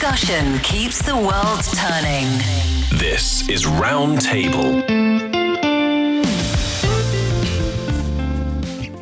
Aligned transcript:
Discussion 0.00 0.58
keeps 0.60 1.02
the 1.02 1.14
world 1.14 1.62
turning. 1.74 2.26
This 2.98 3.46
is 3.50 3.64
Roundtable. 3.64 4.80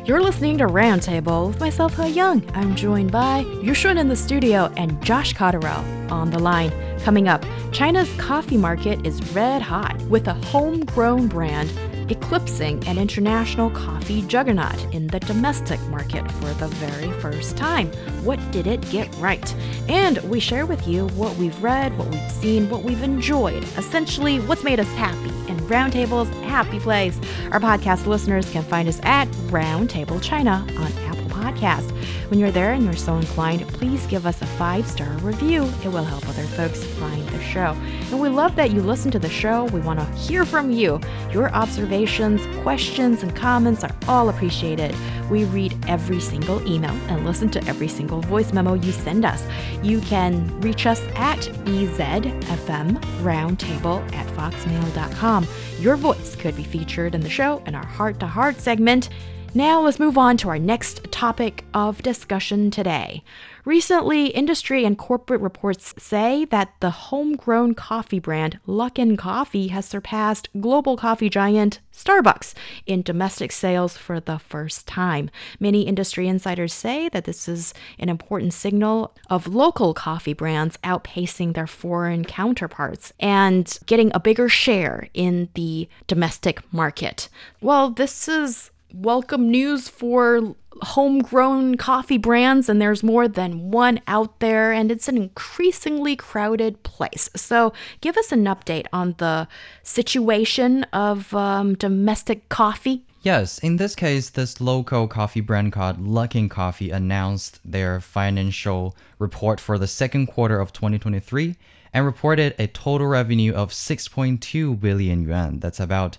You're 0.05 0.21
listening 0.21 0.57
to 0.57 0.65
Roundtable 0.65 1.47
with 1.47 1.61
myself, 1.61 1.95
Heyang. 1.95 2.43
I'm 2.53 2.75
joined 2.75 3.13
by 3.13 3.45
Yushun 3.63 3.97
in 3.97 4.09
the 4.09 4.15
studio 4.17 4.69
and 4.75 5.01
Josh 5.01 5.33
Cotterill 5.33 6.11
on 6.11 6.31
the 6.31 6.39
line. 6.39 6.73
Coming 6.99 7.29
up, 7.29 7.45
China's 7.71 8.13
coffee 8.17 8.57
market 8.57 9.05
is 9.05 9.21
red 9.31 9.61
hot 9.61 9.95
with 10.09 10.27
a 10.27 10.33
homegrown 10.33 11.27
brand 11.27 11.71
eclipsing 12.09 12.85
an 12.87 12.97
international 12.97 13.69
coffee 13.71 14.21
juggernaut 14.23 14.81
in 14.93 15.07
the 15.07 15.19
domestic 15.21 15.79
market 15.89 16.29
for 16.33 16.53
the 16.53 16.67
very 16.67 17.11
first 17.19 17.57
time. 17.57 17.87
What 18.23 18.39
did 18.51 18.67
it 18.67 18.81
get 18.89 19.13
right? 19.17 19.55
And 19.87 20.17
we 20.29 20.39
share 20.39 20.65
with 20.65 20.87
you 20.87 21.07
what 21.09 21.35
we've 21.37 21.61
read, 21.61 21.97
what 21.97 22.07
we've 22.09 22.31
seen, 22.31 22.69
what 22.69 22.83
we've 22.83 23.03
enjoyed. 23.03 23.63
Essentially, 23.77 24.39
what's 24.41 24.63
made 24.63 24.79
us 24.79 24.91
happy 24.93 25.29
in 25.49 25.57
Roundtable's 25.67 26.29
happy 26.45 26.79
place. 26.79 27.19
Our 27.51 27.59
podcast 27.59 28.05
listeners 28.05 28.49
can 28.51 28.63
find 28.63 28.87
us 28.87 28.99
at 29.03 29.27
Roundtable 29.49 30.21
China 30.21 30.65
on 30.77 30.91
Apple 31.07 31.18
Podcast. 31.39 31.91
When 32.29 32.39
you're 32.39 32.51
there 32.51 32.73
and 32.73 32.83
you're 32.83 32.93
so 32.93 33.15
inclined, 33.15 33.67
please 33.69 34.05
give 34.07 34.25
us 34.25 34.41
a 34.41 34.45
five 34.45 34.85
star 34.85 35.09
review. 35.19 35.63
It 35.83 35.87
will 35.87 36.03
help 36.03 36.27
other 36.27 36.43
folks 36.43 36.83
find 36.83 37.27
the 37.29 37.41
show. 37.41 37.75
And 38.11 38.19
we 38.19 38.29
love 38.29 38.55
that 38.55 38.71
you 38.71 38.81
listen 38.81 39.11
to 39.11 39.19
the 39.19 39.29
show. 39.29 39.65
We 39.65 39.79
want 39.79 39.99
to 39.99 40.05
hear 40.15 40.45
from 40.45 40.71
you. 40.71 40.99
Your 41.31 41.49
observations, 41.53 42.41
questions, 42.61 43.23
and 43.23 43.35
comments 43.35 43.83
are 43.83 43.95
all 44.07 44.29
appreciated. 44.29 44.95
We 45.29 45.45
read 45.45 45.77
every 45.87 46.19
single 46.19 46.65
email 46.67 46.91
and 47.07 47.25
listen 47.25 47.49
to 47.51 47.63
every 47.65 47.87
single 47.87 48.21
voice 48.21 48.51
memo 48.51 48.73
you 48.73 48.91
send 48.91 49.25
us. 49.25 49.45
You 49.83 50.01
can 50.01 50.59
reach 50.61 50.85
us 50.85 51.01
at 51.15 51.39
EZFM 51.65 52.99
Roundtable 53.21 54.13
at 54.13 54.27
foxmail.com. 54.35 55.47
Your 55.79 55.95
voice 55.95 56.35
could 56.35 56.55
be 56.55 56.63
featured 56.63 57.15
in 57.15 57.21
the 57.21 57.29
show 57.29 57.61
in 57.65 57.75
our 57.75 57.85
heart 57.85 58.19
to 58.19 58.27
heart 58.27 58.59
segment. 58.59 59.09
Now, 59.55 59.81
let's 59.81 59.99
move 59.99 60.15
on 60.15 60.37
to 60.37 60.49
our 60.49 60.59
next 60.59 61.11
topic 61.11 61.65
of 61.73 62.03
discussion 62.03 62.69
today. 62.69 63.23
Recently, 63.65 64.27
industry 64.27 64.85
and 64.85 64.95
corporate 64.95 65.41
reports 65.41 65.95
say 65.97 66.45
that 66.45 66.75
the 66.81 66.91
homegrown 66.91 67.73
coffee 67.73 68.19
brand 68.19 68.59
Luckin 68.67 69.17
Coffee 69.17 69.69
has 69.69 69.87
surpassed 69.87 70.49
global 70.61 70.97
coffee 70.97 71.31
giant 71.31 71.79
Starbucks 71.91 72.53
in 72.85 73.01
domestic 73.01 73.51
sales 73.51 73.97
for 73.97 74.19
the 74.19 74.37
first 74.37 74.85
time. 74.87 75.31
Many 75.59 75.81
industry 75.81 76.27
insiders 76.27 76.71
say 76.71 77.09
that 77.09 77.25
this 77.25 77.47
is 77.47 77.73
an 77.97 78.07
important 78.07 78.53
signal 78.53 79.15
of 79.31 79.47
local 79.47 79.95
coffee 79.95 80.33
brands 80.33 80.77
outpacing 80.83 81.55
their 81.55 81.67
foreign 81.67 82.23
counterparts 82.23 83.13
and 83.19 83.79
getting 83.87 84.11
a 84.13 84.19
bigger 84.19 84.47
share 84.47 85.09
in 85.15 85.49
the 85.55 85.89
domestic 86.05 86.61
market. 86.71 87.29
Well, 87.61 87.89
this 87.89 88.27
is 88.27 88.69
welcome 88.93 89.49
news 89.49 89.87
for 89.87 90.55
homegrown 90.81 91.75
coffee 91.75 92.17
brands, 92.17 92.69
and 92.69 92.81
there's 92.81 93.03
more 93.03 93.27
than 93.27 93.71
one 93.71 93.99
out 94.07 94.39
there, 94.39 94.71
and 94.71 94.91
it's 94.91 95.07
an 95.07 95.17
increasingly 95.17 96.15
crowded 96.15 96.81
place. 96.83 97.29
So, 97.35 97.73
give 98.01 98.17
us 98.17 98.31
an 98.31 98.45
update 98.45 98.87
on 98.93 99.15
the 99.17 99.47
situation 99.83 100.83
of 100.85 101.33
um, 101.33 101.75
domestic 101.75 102.49
coffee. 102.49 103.03
Yes, 103.21 103.59
in 103.59 103.75
this 103.75 103.95
case, 103.95 104.29
this 104.29 104.61
local 104.61 105.07
coffee 105.07 105.41
brand 105.41 105.73
called 105.73 105.99
Luckin 105.99 106.49
Coffee 106.49 106.89
announced 106.89 107.59
their 107.65 107.99
financial 107.99 108.95
report 109.19 109.59
for 109.59 109.77
the 109.77 109.87
second 109.87 110.27
quarter 110.27 110.59
of 110.59 110.71
2023 110.71 111.57
and 111.93 112.05
reported 112.05 112.55
a 112.57 112.67
total 112.67 113.07
revenue 113.07 113.53
of 113.53 113.71
6.2 113.71 114.79
billion 114.79 115.23
yuan. 115.23 115.59
That's 115.59 115.79
about 115.79 116.17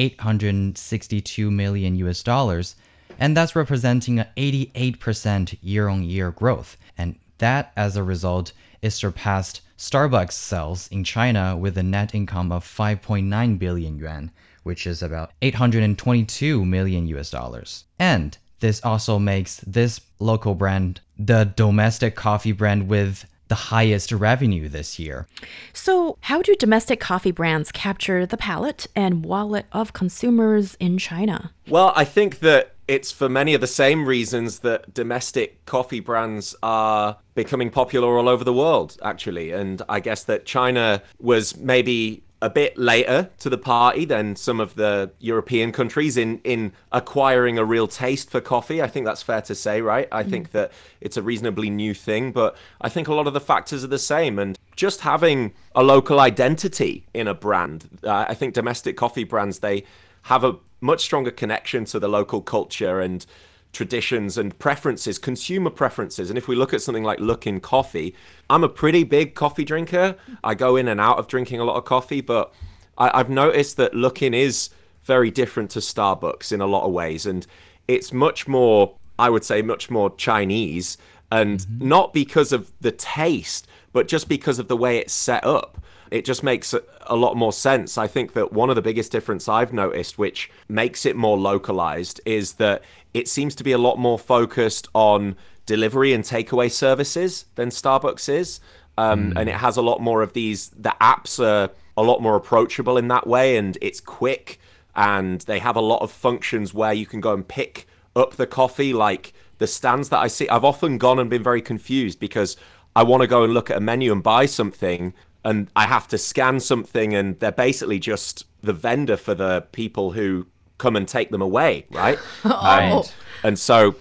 862 0.00 1.50
million 1.50 1.94
US 1.96 2.22
dollars, 2.22 2.74
and 3.18 3.36
that's 3.36 3.54
representing 3.54 4.18
an 4.18 4.26
88% 4.34 5.58
year 5.60 5.88
on 5.88 6.02
year 6.02 6.30
growth. 6.30 6.78
And 6.96 7.16
that, 7.36 7.72
as 7.76 7.96
a 7.96 8.02
result, 8.02 8.52
is 8.80 8.94
surpassed 8.94 9.60
Starbucks 9.76 10.32
sales 10.32 10.88
in 10.88 11.04
China 11.04 11.54
with 11.54 11.76
a 11.76 11.82
net 11.82 12.14
income 12.14 12.50
of 12.50 12.64
5.9 12.64 13.58
billion 13.58 13.98
yuan, 13.98 14.30
which 14.62 14.86
is 14.86 15.02
about 15.02 15.32
822 15.42 16.64
million 16.64 17.06
US 17.08 17.30
dollars. 17.30 17.84
And 17.98 18.38
this 18.60 18.80
also 18.82 19.18
makes 19.18 19.58
this 19.66 20.00
local 20.18 20.54
brand 20.54 21.00
the 21.18 21.44
domestic 21.56 22.14
coffee 22.14 22.52
brand 22.52 22.88
with 22.88 23.26
the 23.50 23.54
highest 23.54 24.12
revenue 24.12 24.68
this 24.68 24.98
year. 24.98 25.26
So, 25.74 26.16
how 26.22 26.40
do 26.40 26.54
domestic 26.54 27.00
coffee 27.00 27.32
brands 27.32 27.70
capture 27.70 28.24
the 28.24 28.38
palate 28.38 28.86
and 28.96 29.24
wallet 29.24 29.66
of 29.72 29.92
consumers 29.92 30.76
in 30.80 30.96
China? 30.96 31.52
Well, 31.68 31.92
I 31.94 32.04
think 32.04 32.38
that 32.38 32.76
it's 32.88 33.12
for 33.12 33.28
many 33.28 33.52
of 33.54 33.60
the 33.60 33.66
same 33.66 34.06
reasons 34.06 34.60
that 34.60 34.94
domestic 34.94 35.64
coffee 35.66 36.00
brands 36.00 36.56
are 36.62 37.18
becoming 37.34 37.70
popular 37.70 38.16
all 38.16 38.28
over 38.28 38.44
the 38.44 38.52
world, 38.52 38.96
actually. 39.02 39.50
And 39.50 39.82
I 39.88 40.00
guess 40.00 40.24
that 40.24 40.46
China 40.46 41.02
was 41.20 41.56
maybe 41.56 42.22
a 42.42 42.48
bit 42.48 42.76
later 42.78 43.30
to 43.38 43.50
the 43.50 43.58
party 43.58 44.04
than 44.04 44.34
some 44.34 44.60
of 44.60 44.74
the 44.74 45.10
European 45.18 45.72
countries 45.72 46.16
in 46.16 46.40
in 46.42 46.72
acquiring 46.90 47.58
a 47.58 47.64
real 47.64 47.86
taste 47.86 48.30
for 48.30 48.40
coffee. 48.40 48.80
I 48.80 48.86
think 48.86 49.06
that's 49.06 49.22
fair 49.22 49.42
to 49.42 49.54
say, 49.54 49.82
right? 49.82 50.08
I 50.10 50.22
think 50.22 50.52
that 50.52 50.72
it's 51.00 51.16
a 51.16 51.22
reasonably 51.22 51.68
new 51.68 51.92
thing, 51.92 52.32
but 52.32 52.56
I 52.80 52.88
think 52.88 53.08
a 53.08 53.14
lot 53.14 53.26
of 53.26 53.34
the 53.34 53.40
factors 53.40 53.84
are 53.84 53.88
the 53.88 53.98
same 53.98 54.38
and 54.38 54.58
just 54.74 55.02
having 55.02 55.52
a 55.74 55.82
local 55.82 56.20
identity 56.20 57.06
in 57.12 57.28
a 57.28 57.34
brand. 57.34 57.88
Uh, 58.02 58.24
I 58.28 58.34
think 58.34 58.54
domestic 58.54 58.96
coffee 58.96 59.24
brands 59.24 59.58
they 59.58 59.84
have 60.22 60.44
a 60.44 60.56
much 60.80 61.02
stronger 61.02 61.30
connection 61.30 61.84
to 61.84 61.98
the 61.98 62.08
local 62.08 62.40
culture 62.40 63.00
and 63.00 63.26
traditions 63.72 64.36
and 64.36 64.58
preferences, 64.58 65.18
consumer 65.18 65.70
preferences. 65.70 66.30
And 66.30 66.38
if 66.38 66.48
we 66.48 66.56
look 66.56 66.74
at 66.74 66.82
something 66.82 67.04
like 67.04 67.18
Luckin 67.18 67.60
Coffee, 67.62 68.14
I'm 68.48 68.64
a 68.64 68.68
pretty 68.68 69.04
big 69.04 69.34
coffee 69.34 69.64
drinker. 69.64 70.16
I 70.42 70.54
go 70.54 70.76
in 70.76 70.88
and 70.88 71.00
out 71.00 71.18
of 71.18 71.28
drinking 71.28 71.60
a 71.60 71.64
lot 71.64 71.76
of 71.76 71.84
coffee, 71.84 72.20
but 72.20 72.52
I, 72.98 73.10
I've 73.20 73.30
noticed 73.30 73.76
that 73.76 73.92
Luckin 73.92 74.34
is 74.34 74.70
very 75.02 75.30
different 75.30 75.70
to 75.70 75.78
Starbucks 75.78 76.52
in 76.52 76.60
a 76.60 76.66
lot 76.66 76.84
of 76.84 76.92
ways. 76.92 77.26
And 77.26 77.46
it's 77.88 78.12
much 78.12 78.48
more, 78.48 78.96
I 79.18 79.30
would 79.30 79.44
say, 79.44 79.62
much 79.62 79.90
more 79.90 80.14
Chinese. 80.16 80.98
And 81.32 81.60
mm-hmm. 81.60 81.88
not 81.88 82.12
because 82.12 82.52
of 82.52 82.72
the 82.80 82.92
taste, 82.92 83.68
but 83.92 84.08
just 84.08 84.28
because 84.28 84.58
of 84.58 84.68
the 84.68 84.76
way 84.76 84.98
it's 84.98 85.12
set 85.12 85.44
up 85.44 85.80
it 86.10 86.24
just 86.24 86.42
makes 86.42 86.74
a, 86.74 86.82
a 87.02 87.16
lot 87.16 87.36
more 87.36 87.52
sense. 87.52 87.96
I 87.96 88.06
think 88.06 88.32
that 88.32 88.52
one 88.52 88.68
of 88.68 88.76
the 88.76 88.82
biggest 88.82 89.12
difference 89.12 89.48
I've 89.48 89.72
noticed, 89.72 90.18
which 90.18 90.50
makes 90.68 91.06
it 91.06 91.16
more 91.16 91.38
localized, 91.38 92.20
is 92.24 92.54
that 92.54 92.82
it 93.14 93.28
seems 93.28 93.54
to 93.56 93.64
be 93.64 93.72
a 93.72 93.78
lot 93.78 93.98
more 93.98 94.18
focused 94.18 94.88
on 94.94 95.36
delivery 95.66 96.12
and 96.12 96.24
takeaway 96.24 96.70
services 96.70 97.46
than 97.54 97.68
Starbucks 97.68 98.28
is. 98.28 98.60
Um, 98.98 99.32
And 99.36 99.48
it 99.48 99.56
has 99.56 99.76
a 99.76 99.82
lot 99.82 100.00
more 100.00 100.22
of 100.22 100.32
these, 100.32 100.68
the 100.70 100.94
apps 101.00 101.42
are 101.42 101.70
a 101.96 102.02
lot 102.02 102.20
more 102.20 102.36
approachable 102.36 102.96
in 102.98 103.08
that 103.08 103.26
way, 103.26 103.56
and 103.56 103.78
it's 103.80 104.00
quick, 104.00 104.60
and 104.94 105.40
they 105.42 105.58
have 105.58 105.76
a 105.76 105.80
lot 105.80 106.02
of 106.02 106.10
functions 106.10 106.74
where 106.74 106.92
you 106.92 107.06
can 107.06 107.20
go 107.20 107.32
and 107.32 107.46
pick 107.46 107.86
up 108.14 108.36
the 108.36 108.46
coffee, 108.46 108.92
like 108.92 109.32
the 109.58 109.66
stands 109.66 110.08
that 110.08 110.18
I 110.18 110.28
see. 110.28 110.48
I've 110.48 110.64
often 110.64 110.98
gone 110.98 111.18
and 111.18 111.30
been 111.30 111.42
very 111.42 111.62
confused 111.62 112.18
because 112.18 112.56
I 112.96 113.02
want 113.02 113.22
to 113.22 113.26
go 113.26 113.44
and 113.44 113.54
look 113.54 113.70
at 113.70 113.76
a 113.76 113.80
menu 113.80 114.12
and 114.12 114.22
buy 114.22 114.46
something, 114.46 115.14
and 115.44 115.68
I 115.74 115.86
have 115.86 116.06
to 116.08 116.18
scan 116.18 116.60
something, 116.60 117.14
and 117.14 117.38
they're 117.40 117.52
basically 117.52 117.98
just 117.98 118.44
the 118.62 118.72
vendor 118.72 119.16
for 119.16 119.34
the 119.34 119.64
people 119.72 120.12
who 120.12 120.46
come 120.80 120.96
and 120.96 121.06
take 121.06 121.30
them 121.30 121.42
away, 121.42 121.86
right? 121.90 122.18
Right. 122.44 123.14
And 123.42 123.58
so, 123.58 123.94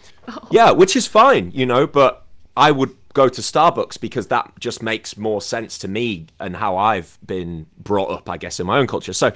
yeah, 0.50 0.72
which 0.72 0.96
is 0.96 1.08
fine, 1.08 1.52
you 1.54 1.66
know, 1.66 1.88
but 1.88 2.26
I 2.58 2.72
would 2.72 2.96
go 3.14 3.30
to 3.30 3.42
Starbucks 3.42 4.00
because 4.00 4.28
that 4.28 4.52
just 4.60 4.84
makes 4.84 5.18
more 5.18 5.42
sense 5.42 5.78
to 5.80 5.88
me 5.88 6.28
and 6.40 6.56
how 6.56 6.78
I've 6.78 7.18
been 7.26 7.68
brought 7.78 8.12
up, 8.12 8.30
I 8.30 8.38
guess, 8.38 8.60
in 8.60 8.68
my 8.68 8.78
own 8.80 8.88
culture. 8.88 9.14
So, 9.14 9.32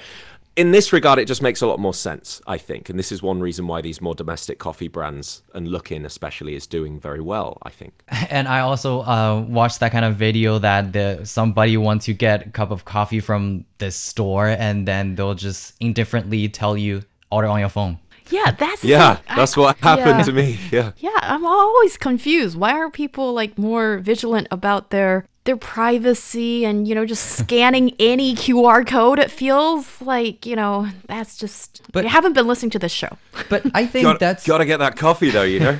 in 0.56 0.70
this 0.70 0.92
regard, 0.92 1.18
it 1.18 1.24
just 1.26 1.42
makes 1.42 1.62
a 1.62 1.66
lot 1.66 1.80
more 1.80 1.94
sense, 1.94 2.40
I 2.46 2.58
think. 2.58 2.88
And 2.88 2.98
this 2.98 3.10
is 3.10 3.22
one 3.22 3.40
reason 3.40 3.66
why 3.66 3.80
these 3.80 4.00
more 4.00 4.14
domestic 4.14 4.58
coffee 4.58 4.86
brands 4.88 5.42
and 5.52 5.66
Luckin 5.66 6.04
especially 6.04 6.54
is 6.54 6.66
doing 6.66 7.00
very 7.00 7.20
well, 7.20 7.58
I 7.62 7.70
think. 7.70 7.92
And 8.30 8.46
I 8.48 8.60
also 8.60 9.00
uh, 9.02 9.44
watched 9.48 9.80
that 9.80 9.92
kind 9.92 10.04
of 10.04 10.16
video 10.16 10.58
that 10.58 10.92
the 10.92 11.20
somebody 11.24 11.76
wants 11.76 12.06
to 12.06 12.14
get 12.14 12.46
a 12.46 12.50
cup 12.50 12.70
of 12.70 12.84
coffee 12.84 13.20
from 13.20 13.64
this 13.78 13.96
store, 13.96 14.48
and 14.48 14.86
then 14.86 15.14
they'll 15.14 15.34
just 15.34 15.74
indifferently 15.80 16.48
tell 16.48 16.76
you 16.76 17.02
order 17.34 17.48
on 17.48 17.60
your 17.60 17.68
phone. 17.78 17.98
Yeah, 18.30 18.52
that's 18.52 18.80
the 18.80 18.88
Yeah, 18.88 19.14
thing. 19.16 19.24
I- 19.28 19.36
that's 19.36 19.56
what 19.56 19.76
happened 19.90 20.18
yeah. 20.20 20.22
to 20.28 20.32
me. 20.32 20.58
Yeah. 20.72 20.92
Yeah, 20.98 21.10
I'm 21.34 21.44
always 21.44 21.96
confused. 21.98 22.56
Why 22.56 22.72
are 22.80 22.90
people 22.90 23.34
like 23.34 23.58
more 23.58 23.98
vigilant 23.98 24.46
about 24.50 24.90
their 24.90 25.26
their 25.44 25.58
privacy 25.58 26.64
and 26.64 26.88
you 26.88 26.94
know 26.94 27.04
just 27.04 27.24
scanning 27.40 27.92
any 27.98 28.34
QR 28.34 28.86
code? 28.86 29.18
It 29.18 29.30
feels 29.30 30.00
like 30.00 30.46
you 30.46 30.56
know 30.56 30.88
that's 31.06 31.36
just. 31.36 31.82
But- 31.84 31.92
But 31.92 32.04
you 32.04 32.10
haven't 32.10 32.32
been 32.32 32.46
listening 32.46 32.70
to 32.70 32.78
this 32.78 32.92
show. 32.92 33.12
But 33.50 33.60
I 33.74 33.84
think 33.92 34.04
Got, 34.04 34.20
that's 34.20 34.46
gotta 34.46 34.64
get 34.64 34.78
that 34.78 34.96
coffee 34.96 35.30
though, 35.30 35.42
you 35.54 35.60
know? 35.60 35.76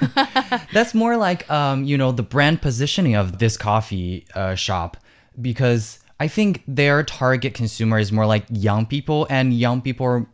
that's 0.73 0.93
more 0.95 1.17
like 1.17 1.49
um, 1.51 1.85
you 1.85 1.97
know 1.97 2.13
the 2.13 2.23
brand 2.35 2.61
positioning 2.61 3.15
of 3.17 3.39
this 3.39 3.57
coffee 3.57 4.27
uh, 4.35 4.55
shop 4.55 4.97
because 5.41 5.99
I 6.21 6.29
think 6.29 6.63
their 6.69 7.03
target 7.03 7.55
consumer 7.55 7.99
is 7.99 8.13
more 8.13 8.27
like 8.27 8.45
young 8.51 8.87
people 8.87 9.27
and 9.31 9.53
young 9.53 9.81
people 9.83 10.07
are 10.07 10.27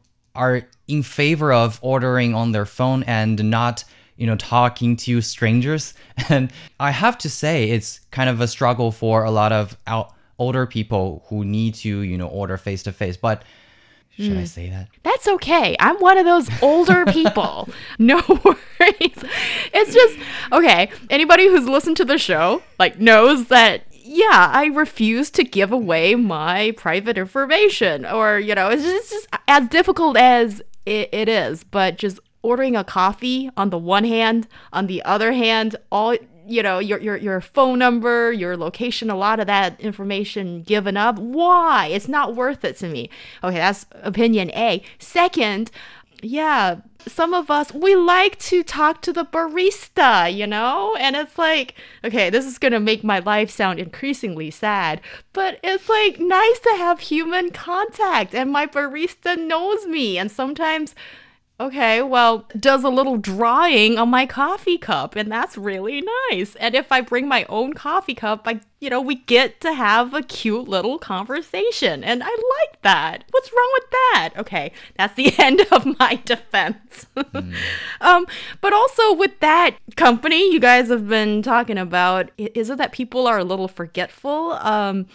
in 0.89 1.03
favor 1.03 1.53
of 1.53 1.79
ordering 1.83 2.35
on 2.35 2.53
their 2.53 2.67
phone 2.67 3.03
and 3.05 3.51
not 3.51 3.85
you 4.17 4.27
know 4.27 4.37
talking 4.37 4.97
to 4.97 5.21
strangers 5.21 5.95
and 6.29 6.53
I 6.79 6.91
have 6.91 7.17
to 7.19 7.31
say 7.31 7.71
it's 7.71 8.01
kind 8.11 8.29
of 8.29 8.41
a 8.41 8.49
struggle 8.49 8.93
for 8.93 9.25
a 9.25 9.31
lot 9.31 9.53
of 9.53 9.77
out 9.87 10.13
older 10.39 10.67
people 10.67 11.25
who 11.29 11.45
need 11.45 11.75
to 11.75 12.01
you 12.01 12.19
know 12.19 12.29
order 12.29 12.57
face 12.57 12.83
to 12.85 12.93
face 12.93 13.17
but 13.17 13.45
should 14.17 14.37
I 14.37 14.41
hmm. 14.41 14.45
say 14.45 14.69
that 14.69 14.89
That's 15.03 15.27
okay. 15.29 15.77
I'm 15.79 15.97
one 15.97 16.19
of 16.19 16.27
those 16.27 16.51
older 16.63 17.05
people. 17.13 17.69
no 17.99 18.21
worries. 18.45 19.25
It's 19.73 19.95
just 19.95 20.19
okay. 20.53 20.91
Anybody 21.09 21.47
who's 21.47 21.67
listened 21.67 21.97
to 21.99 22.05
the 22.05 22.19
show 22.19 22.63
like 22.79 22.99
knows 22.99 23.47
that 23.47 23.85
yeah, 24.13 24.51
I 24.53 24.67
refuse 24.67 25.31
to 25.31 25.45
give 25.45 25.71
away 25.71 26.17
my 26.17 26.73
private 26.77 27.17
information 27.17 28.05
or 28.05 28.41
you 28.41 28.57
know, 28.57 28.69
it's 28.69 28.83
just, 28.83 28.97
it's 28.97 29.11
just 29.11 29.29
as 29.47 29.69
difficult 29.69 30.17
as 30.17 30.61
it, 30.85 31.11
it 31.13 31.29
is, 31.29 31.63
but 31.63 31.97
just 31.97 32.19
ordering 32.43 32.75
a 32.75 32.83
coffee 32.83 33.51
on 33.57 33.71
the 33.71 33.79
one 33.79 34.03
hand, 34.03 34.49
on 34.73 34.89
the 34.89 35.01
other 35.05 35.33
hand, 35.33 35.77
all 35.93 36.17
you 36.45 36.61
know, 36.61 36.81
your 36.81 36.99
your 36.99 37.17
your 37.17 37.41
phone 37.41 37.79
number, 37.79 38.33
your 38.33 38.57
location, 38.57 39.11
a 39.11 39.17
lot 39.17 39.39
of 39.39 39.47
that 39.47 39.81
information 39.81 40.63
given 40.63 40.97
up. 40.97 41.17
Why? 41.17 41.87
It's 41.87 42.09
not 42.09 42.35
worth 42.35 42.65
it 42.65 42.79
to 42.79 42.89
me. 42.89 43.11
Okay, 43.45 43.59
that's 43.59 43.87
opinion 44.03 44.51
A. 44.57 44.83
Second, 44.99 45.71
yeah, 46.23 46.81
some 47.07 47.33
of 47.33 47.51
us 47.51 47.73
we 47.73 47.95
like 47.95 48.39
to 48.39 48.63
talk 48.63 49.01
to 49.03 49.13
the 49.13 49.25
barista, 49.25 50.33
you 50.33 50.47
know? 50.47 50.95
And 50.97 51.17
it's 51.17 51.39
like, 51.39 51.75
okay, 52.05 52.31
this 52.31 52.45
is 52.45 52.59
going 52.59 52.73
to 52.73 52.81
make 52.81 53.03
my 53.03 53.21
life 53.21 53.51
sound 53.51 53.79
increasingly 53.79 54.51
sad, 54.51 55.01
but 55.33 55.59
it's 55.63 55.89
like 55.89 56.21
nice 56.21 56.59
to 56.61 56.75
have 56.77 57.01
human 57.01 57.51
contact 57.51 58.35
and 58.35 58.51
my 58.51 58.67
barista 58.67 59.39
knows 59.39 59.87
me 59.87 60.19
and 60.19 60.31
sometimes 60.31 60.95
Okay, 61.61 62.01
well, 62.01 62.47
does 62.59 62.85
a 62.85 62.89
little 62.89 63.19
drawing 63.19 63.99
on 63.99 64.09
my 64.09 64.25
coffee 64.25 64.79
cup, 64.79 65.15
and 65.15 65.31
that's 65.31 65.59
really 65.59 66.03
nice. 66.31 66.55
And 66.55 66.75
if 66.75 66.91
I 66.91 67.03
bring 67.03 67.29
my 67.29 67.45
own 67.51 67.75
coffee 67.75 68.15
cup, 68.15 68.45
I, 68.47 68.61
you 68.81 68.89
know, 68.89 69.03
we 69.03 69.17
get 69.17 69.61
to 69.61 69.75
have 69.75 70.15
a 70.15 70.23
cute 70.23 70.69
little 70.69 70.99
conversation, 70.99 72.03
and 72.03 72.23
I 72.25 72.29
like 72.29 72.81
that. 72.81 73.25
What's 73.31 73.53
wrong 73.53 73.71
with 73.75 73.91
that? 73.91 74.31
Okay, 74.39 74.73
that's 74.97 75.13
the 75.17 75.35
end 75.39 75.61
of 75.71 75.85
my 75.99 76.19
defense. 76.25 77.05
um, 78.01 78.27
but 78.63 78.73
also 78.73 79.13
with 79.13 79.39
that 79.41 79.77
company 79.97 80.51
you 80.51 80.61
guys 80.61 80.89
have 80.89 81.09
been 81.09 81.43
talking 81.43 81.77
about, 81.77 82.31
is 82.39 82.71
it 82.71 82.79
that 82.79 82.93
people 82.93 83.27
are 83.27 83.39
a 83.39 83.45
little 83.45 83.69
forgetful? 83.69 84.53
Um, 84.63 85.09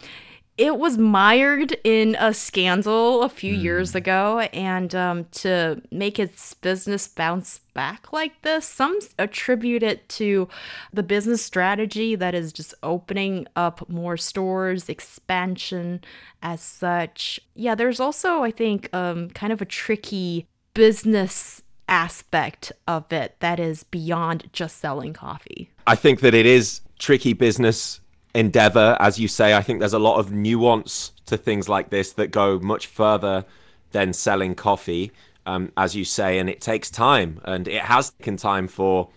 it 0.57 0.77
was 0.77 0.97
mired 0.97 1.75
in 1.83 2.15
a 2.17 2.33
scandal 2.33 3.23
a 3.23 3.29
few 3.29 3.53
years 3.53 3.93
ago, 3.93 4.39
and 4.53 4.95
um, 4.95 5.25
to 5.31 5.81
make 5.91 6.17
its 6.17 6.53
business 6.53 7.09
bounce 7.09 7.59
back 7.73 8.13
like 8.13 8.41
this, 8.41 8.65
some 8.65 8.97
attribute 9.19 9.83
it 9.83 10.07
to 10.07 10.47
the 10.93 11.03
business 11.03 11.43
strategy 11.43 12.15
that 12.15 12.33
is 12.33 12.53
just 12.53 12.73
opening 12.83 13.45
up 13.57 13.87
more 13.89 14.15
stores, 14.15 14.87
expansion 14.87 16.01
as 16.41 16.61
such. 16.61 17.39
Yeah, 17.53 17.75
there's 17.75 17.99
also, 17.99 18.41
I 18.41 18.51
think, 18.51 18.89
um, 18.93 19.29
kind 19.31 19.51
of 19.51 19.61
a 19.61 19.65
tricky 19.65 20.47
business 20.73 21.61
aspect 21.89 22.71
of 22.87 23.11
it 23.11 23.35
that 23.39 23.59
is 23.59 23.83
beyond 23.83 24.49
just 24.53 24.77
selling 24.77 25.11
coffee. 25.11 25.69
I 25.85 25.95
think 25.95 26.21
that 26.21 26.33
it 26.33 26.45
is 26.45 26.79
tricky 26.97 27.33
business 27.33 27.99
endeavor, 28.35 28.97
as 28.99 29.17
you 29.17 29.27
say. 29.27 29.55
I 29.55 29.61
think 29.61 29.79
there's 29.79 29.93
a 29.93 29.99
lot 29.99 30.19
of 30.19 30.31
nuance 30.31 31.13
to 31.25 31.37
things 31.37 31.67
like 31.67 31.89
this 31.89 32.13
that 32.13 32.29
go 32.29 32.59
much 32.59 32.85
further 32.85 33.45
than 33.91 34.13
selling 34.13 34.53
coffee, 34.53 35.11
um, 35.45 35.71
as 35.77 35.95
you 35.95 36.03
say, 36.03 36.37
and 36.37 36.49
it 36.49 36.61
takes 36.61 36.91
time, 36.91 37.41
and 37.45 37.67
it 37.67 37.81
has 37.81 38.11
taken 38.11 38.37
time 38.37 38.67
for, 38.67 39.09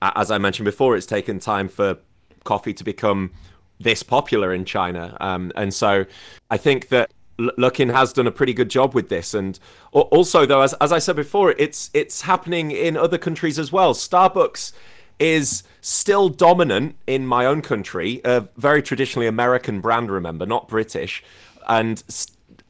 as 0.00 0.30
I 0.30 0.38
mentioned 0.38 0.64
before, 0.64 0.96
it's 0.96 1.06
taken 1.06 1.38
time 1.38 1.68
for 1.68 1.98
coffee 2.44 2.74
to 2.74 2.82
become 2.82 3.30
this 3.78 4.02
popular 4.02 4.54
in 4.54 4.64
China, 4.64 5.16
um, 5.20 5.52
and 5.54 5.72
so 5.72 6.04
I 6.50 6.56
think 6.56 6.88
that. 6.88 7.12
L- 7.40 7.50
Luckin 7.58 7.90
has 7.90 8.12
done 8.12 8.26
a 8.26 8.30
pretty 8.30 8.52
good 8.52 8.68
job 8.68 8.94
with 8.94 9.08
this, 9.08 9.32
and 9.32 9.58
also 9.92 10.44
though, 10.44 10.60
as, 10.60 10.74
as 10.74 10.92
I 10.92 10.98
said 10.98 11.16
before, 11.16 11.54
it's 11.56 11.90
it's 11.94 12.20
happening 12.20 12.70
in 12.70 12.94
other 12.94 13.16
countries 13.16 13.58
as 13.58 13.72
well. 13.72 13.94
Starbucks 13.94 14.72
is 15.18 15.62
still 15.80 16.28
dominant 16.28 16.96
in 17.06 17.26
my 17.26 17.46
own 17.46 17.62
country, 17.62 18.20
a 18.24 18.48
very 18.56 18.82
traditionally 18.82 19.26
American 19.26 19.80
brand, 19.80 20.10
remember, 20.10 20.46
not 20.46 20.68
British. 20.68 21.22
And 21.68 22.02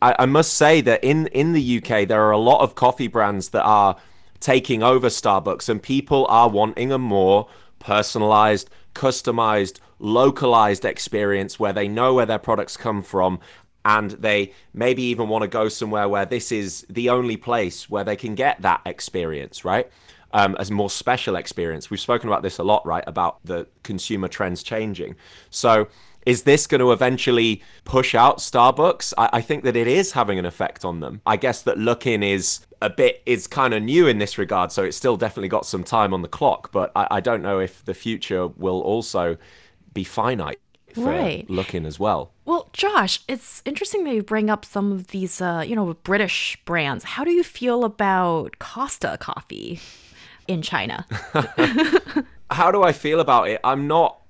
I 0.02 0.26
must 0.26 0.54
say 0.54 0.80
that 0.80 1.04
in, 1.04 1.28
in 1.28 1.52
the 1.52 1.78
UK, 1.78 2.08
there 2.08 2.22
are 2.22 2.32
a 2.32 2.38
lot 2.38 2.60
of 2.60 2.74
coffee 2.74 3.06
brands 3.06 3.50
that 3.50 3.62
are 3.62 3.96
taking 4.40 4.82
over 4.82 5.06
Starbucks, 5.06 5.68
and 5.68 5.80
people 5.80 6.26
are 6.28 6.48
wanting 6.48 6.90
a 6.90 6.98
more 6.98 7.48
personalized, 7.78 8.68
customized, 8.94 9.78
localized 10.00 10.84
experience 10.84 11.60
where 11.60 11.72
they 11.72 11.86
know 11.86 12.14
where 12.14 12.26
their 12.26 12.40
products 12.40 12.76
come 12.76 13.02
from. 13.02 13.38
And 13.84 14.12
they 14.12 14.52
maybe 14.74 15.02
even 15.04 15.28
want 15.28 15.42
to 15.42 15.48
go 15.48 15.68
somewhere 15.68 16.08
where 16.08 16.24
this 16.24 16.52
is 16.52 16.86
the 16.88 17.10
only 17.10 17.36
place 17.36 17.90
where 17.90 18.04
they 18.04 18.16
can 18.16 18.34
get 18.34 18.62
that 18.62 18.80
experience, 18.86 19.64
right? 19.64 19.90
Um, 20.34 20.56
as 20.58 20.70
a 20.70 20.72
more 20.72 20.88
special 20.88 21.36
experience. 21.36 21.90
We've 21.90 22.00
spoken 22.00 22.28
about 22.28 22.42
this 22.42 22.58
a 22.58 22.62
lot, 22.62 22.86
right? 22.86 23.04
About 23.06 23.38
the 23.44 23.66
consumer 23.82 24.28
trends 24.28 24.62
changing. 24.62 25.16
So, 25.50 25.88
is 26.24 26.44
this 26.44 26.66
going 26.66 26.80
to 26.80 26.92
eventually 26.92 27.62
push 27.84 28.14
out 28.14 28.38
Starbucks? 28.38 29.12
I, 29.18 29.28
I 29.34 29.40
think 29.42 29.64
that 29.64 29.76
it 29.76 29.86
is 29.86 30.12
having 30.12 30.38
an 30.38 30.46
effect 30.46 30.84
on 30.84 31.00
them. 31.00 31.20
I 31.26 31.36
guess 31.36 31.62
that 31.62 31.76
Luckin 31.76 32.24
is 32.24 32.60
a 32.80 32.90
bit 32.90 33.22
is 33.26 33.46
kind 33.46 33.74
of 33.74 33.82
new 33.82 34.06
in 34.06 34.18
this 34.18 34.38
regard, 34.38 34.72
so 34.72 34.84
it's 34.84 34.96
still 34.96 35.16
definitely 35.16 35.48
got 35.48 35.66
some 35.66 35.84
time 35.84 36.14
on 36.14 36.22
the 36.22 36.28
clock. 36.28 36.72
But 36.72 36.92
I, 36.96 37.08
I 37.12 37.20
don't 37.20 37.42
know 37.42 37.58
if 37.58 37.84
the 37.84 37.94
future 37.94 38.48
will 38.48 38.80
also 38.80 39.36
be 39.92 40.04
finite 40.04 40.60
for 40.94 41.04
Right. 41.04 41.46
Luckin 41.48 41.86
as 41.86 41.98
well. 41.98 42.32
Well, 42.44 42.68
Josh, 42.72 43.20
it's 43.28 43.62
interesting 43.64 44.04
that 44.04 44.14
you 44.14 44.22
bring 44.22 44.50
up 44.50 44.64
some 44.64 44.92
of 44.92 45.08
these, 45.08 45.40
uh, 45.40 45.64
you 45.66 45.74
know, 45.74 45.94
British 46.02 46.58
brands. 46.64 47.04
How 47.04 47.24
do 47.24 47.30
you 47.30 47.42
feel 47.42 47.84
about 47.84 48.58
Costa 48.58 49.16
coffee 49.18 49.80
in 50.52 50.62
China? 50.62 51.06
How 52.50 52.70
do 52.70 52.82
I 52.82 52.92
feel 52.92 53.20
about 53.20 53.48
it? 53.48 53.60
I'm 53.64 53.86
not. 53.86 54.20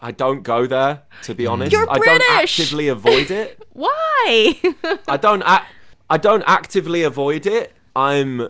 I 0.00 0.12
don't 0.12 0.42
go 0.42 0.66
there 0.66 1.02
to 1.24 1.34
be 1.34 1.44
mm. 1.44 1.50
honest. 1.50 1.72
You're 1.72 1.90
I 1.90 1.98
don't 1.98 2.18
British! 2.18 2.60
actively 2.60 2.88
avoid 2.88 3.30
it. 3.30 3.62
Why? 3.72 4.60
I 5.06 5.16
don't 5.16 5.42
ac- 5.42 5.66
I 6.08 6.16
don't 6.16 6.44
actively 6.46 7.02
avoid 7.02 7.46
it. 7.46 7.72
I'm 7.94 8.48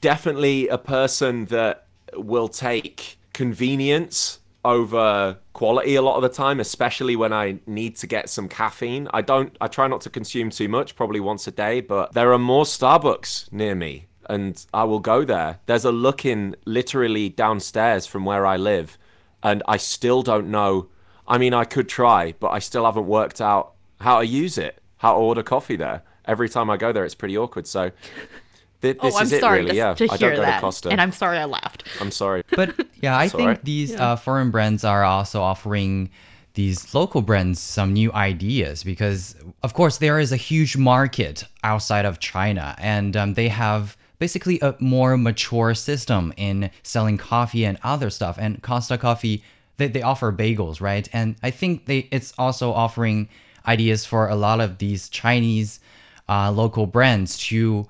definitely 0.00 0.68
a 0.68 0.78
person 0.78 1.46
that 1.46 1.86
will 2.14 2.48
take 2.48 3.18
convenience 3.32 4.38
over 4.64 5.38
quality 5.52 5.94
a 5.94 6.02
lot 6.02 6.16
of 6.16 6.22
the 6.22 6.28
time, 6.28 6.58
especially 6.58 7.16
when 7.16 7.32
I 7.32 7.58
need 7.66 7.96
to 7.96 8.06
get 8.06 8.30
some 8.30 8.48
caffeine. 8.48 9.08
I 9.12 9.20
don't 9.20 9.54
I 9.60 9.66
try 9.66 9.86
not 9.88 10.00
to 10.02 10.10
consume 10.10 10.50
too 10.50 10.68
much, 10.68 10.96
probably 10.96 11.20
once 11.20 11.46
a 11.46 11.50
day, 11.50 11.80
but 11.80 12.12
there 12.12 12.32
are 12.32 12.38
more 12.38 12.64
Starbucks 12.64 13.52
near 13.52 13.74
me 13.74 14.06
and 14.28 14.64
I 14.72 14.84
will 14.84 15.00
go 15.00 15.24
there. 15.24 15.60
There's 15.66 15.84
a 15.84 15.90
Luckin 15.90 16.54
literally 16.64 17.28
downstairs 17.28 18.06
from 18.06 18.24
where 18.24 18.46
I 18.46 18.56
live 18.56 18.98
and 19.42 19.62
I 19.68 19.76
still 19.76 20.22
don't 20.22 20.50
know 20.50 20.88
I 21.26 21.38
mean, 21.38 21.54
I 21.54 21.64
could 21.64 21.88
try, 21.88 22.34
but 22.38 22.48
I 22.48 22.58
still 22.58 22.84
haven't 22.84 23.06
worked 23.06 23.40
out 23.40 23.72
how 24.00 24.20
to 24.20 24.26
use 24.26 24.58
it, 24.58 24.80
how 24.98 25.14
to 25.14 25.18
order 25.18 25.42
coffee 25.42 25.76
there. 25.76 26.02
Every 26.26 26.48
time 26.48 26.70
I 26.70 26.76
go 26.76 26.92
there, 26.92 27.04
it's 27.04 27.14
pretty 27.14 27.36
awkward. 27.36 27.66
So 27.66 27.90
th- 28.82 28.98
this 29.00 29.14
oh, 29.14 29.18
I'm 29.18 29.24
is 29.24 29.32
it, 29.32 29.40
sorry 29.40 29.58
really. 29.60 29.70
to, 29.70 29.76
yeah, 29.76 29.94
to 29.94 30.04
I 30.04 30.16
hear 30.16 30.30
don't 30.30 30.36
go 30.36 30.42
that, 30.42 30.56
to 30.56 30.60
Costa. 30.60 30.90
and 30.90 31.00
I'm 31.00 31.12
sorry 31.12 31.38
I 31.38 31.44
laughed. 31.44 31.84
I'm 32.00 32.10
sorry. 32.10 32.42
But 32.50 32.86
yeah, 33.00 33.16
I 33.16 33.28
think 33.28 33.46
right. 33.46 33.64
these 33.64 33.94
uh, 33.94 34.16
foreign 34.16 34.50
brands 34.50 34.84
are 34.84 35.04
also 35.04 35.40
offering 35.40 36.10
these 36.54 36.94
local 36.94 37.20
brands 37.20 37.58
some 37.58 37.92
new 37.92 38.12
ideas 38.12 38.84
because, 38.84 39.34
of 39.62 39.74
course, 39.74 39.98
there 39.98 40.20
is 40.20 40.30
a 40.30 40.36
huge 40.36 40.76
market 40.76 41.44
outside 41.64 42.04
of 42.04 42.20
China, 42.20 42.76
and 42.78 43.16
um, 43.16 43.34
they 43.34 43.48
have 43.48 43.96
basically 44.24 44.58
a 44.60 44.74
more 44.80 45.18
mature 45.18 45.74
system 45.74 46.32
in 46.38 46.70
selling 46.82 47.18
coffee 47.18 47.62
and 47.66 47.76
other 47.82 48.08
stuff. 48.08 48.38
And 48.40 48.62
Costa 48.62 48.96
Coffee, 48.96 49.44
they, 49.76 49.88
they 49.88 50.00
offer 50.00 50.32
bagels, 50.32 50.80
right? 50.80 51.06
And 51.12 51.36
I 51.42 51.50
think 51.50 51.84
they 51.84 52.08
it's 52.10 52.32
also 52.38 52.72
offering 52.72 53.28
ideas 53.66 54.06
for 54.06 54.22
a 54.30 54.34
lot 54.34 54.62
of 54.62 54.78
these 54.78 55.10
Chinese 55.10 55.78
uh, 56.26 56.50
local 56.50 56.86
brands 56.86 57.36
to 57.50 57.86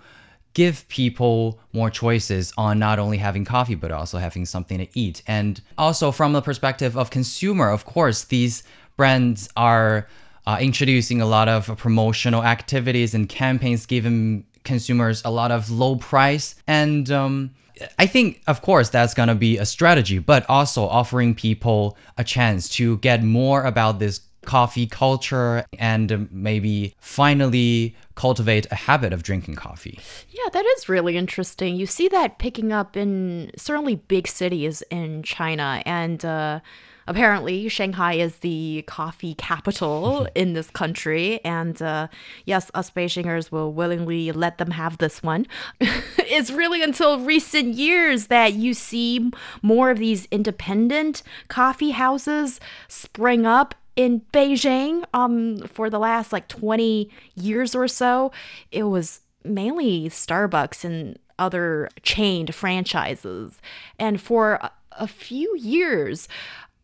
give 0.55 0.89
people 0.89 1.61
more 1.73 1.89
choices 1.89 2.53
on 2.59 2.81
not 2.81 2.99
only 2.99 3.19
having 3.19 3.45
coffee 3.45 3.77
but 3.77 3.93
also 3.93 4.19
having 4.19 4.45
something 4.45 4.79
to 4.79 4.89
eat 4.99 5.23
and 5.27 5.61
also 5.79 6.11
from 6.13 6.33
the 6.33 6.43
perspective 6.43 6.97
of 6.97 7.11
consumer 7.11 7.69
of 7.71 7.85
course 7.85 8.25
these 8.25 8.63
brands 8.97 9.49
are 9.57 10.07
uh, 10.47 10.59
introducing 10.61 11.21
a 11.21 11.27
lot 11.27 11.49
of 11.49 11.77
promotional 11.77 12.43
activities 12.45 13.15
and 13.15 13.29
campaigns 13.29 13.85
giving 13.87 14.45
consumers 14.65 15.23
a 15.25 15.31
lot 15.31 15.51
of 15.51 15.71
low 15.71 15.97
price. 15.97 16.57
And 16.67 17.11
um, 17.11 17.51
I 17.99 18.07
think, 18.07 18.43
of 18.47 18.63
course, 18.63 18.89
that's 18.89 19.15
going 19.15 19.29
to 19.29 19.35
be 19.35 19.59
a 19.59 19.67
strategy, 19.67 20.19
but 20.19 20.49
also 20.49 20.85
offering 20.85 21.35
people 21.35 21.97
a 22.19 22.25
chance 22.25 22.69
to 22.71 22.99
get 22.99 23.23
more 23.23 23.65
about 23.65 23.99
this 23.99 24.21
coffee 24.45 24.87
culture 24.87 25.65
and 25.79 26.29
maybe 26.33 26.95
finally 26.99 27.95
cultivate 28.15 28.67
a 28.71 28.75
habit 28.75 29.13
of 29.13 29.23
drinking 29.23 29.57
coffee. 29.57 29.99
Yeah, 30.31 30.49
that 30.53 30.65
is 30.77 30.89
really 30.89 31.17
interesting. 31.17 31.77
You 31.77 31.87
see 31.87 32.09
that 32.09 32.39
picking 32.39 32.73
up 32.73 32.97
in 32.97 33.51
certainly 33.57 33.97
big 33.97 34.29
cities 34.29 34.83
in 34.91 35.23
China, 35.23 35.83
and 35.85 36.25
uh, 36.25 36.61
apparently 37.07 37.69
Shanghai 37.69 38.15
is 38.15 38.37
the 38.37 38.85
coffee 38.87 39.35
capital 39.35 40.27
in 40.35 40.53
this 40.53 40.71
country. 40.71 41.41
And 41.45 41.81
uh, 41.81 42.09
yes, 42.45 42.71
us 42.75 42.91
Beijingers 42.91 43.51
will 43.51 43.73
willingly 43.73 44.33
let 44.33 44.59
them 44.59 44.71
have 44.73 44.99
this 44.99 45.23
one. 45.23 45.47
it's 45.81 46.51
really 46.51 46.83
until 46.83 47.21
recent 47.21 47.75
years 47.75 48.29
that 48.29 48.55
you 48.55 48.75
see 48.75 49.31
more 49.63 49.91
of 49.91 49.99
these 49.99 50.27
independent 50.31 51.23
coffee 51.49 51.91
houses 51.91 52.61
spring 52.89 53.47
up 53.47 53.75
in 53.97 54.23
Beijing 54.33 55.05
um 55.15 55.59
for 55.59 55.89
the 55.91 55.99
last 55.99 56.33
like 56.33 56.49
20 56.49 57.09
years 57.35 57.75
or 57.75 57.89
so 57.89 58.33
it 58.71 58.85
was 58.85 59.21
mainly 59.45 60.09
Starbucks 60.09 60.85
and 60.85 61.19
other 61.39 61.89
chained 62.03 62.55
franchises 62.55 63.61
and 63.99 64.21
for 64.21 64.55
a, 64.55 64.71
a 64.93 65.07
few 65.07 65.57
years 65.59 66.29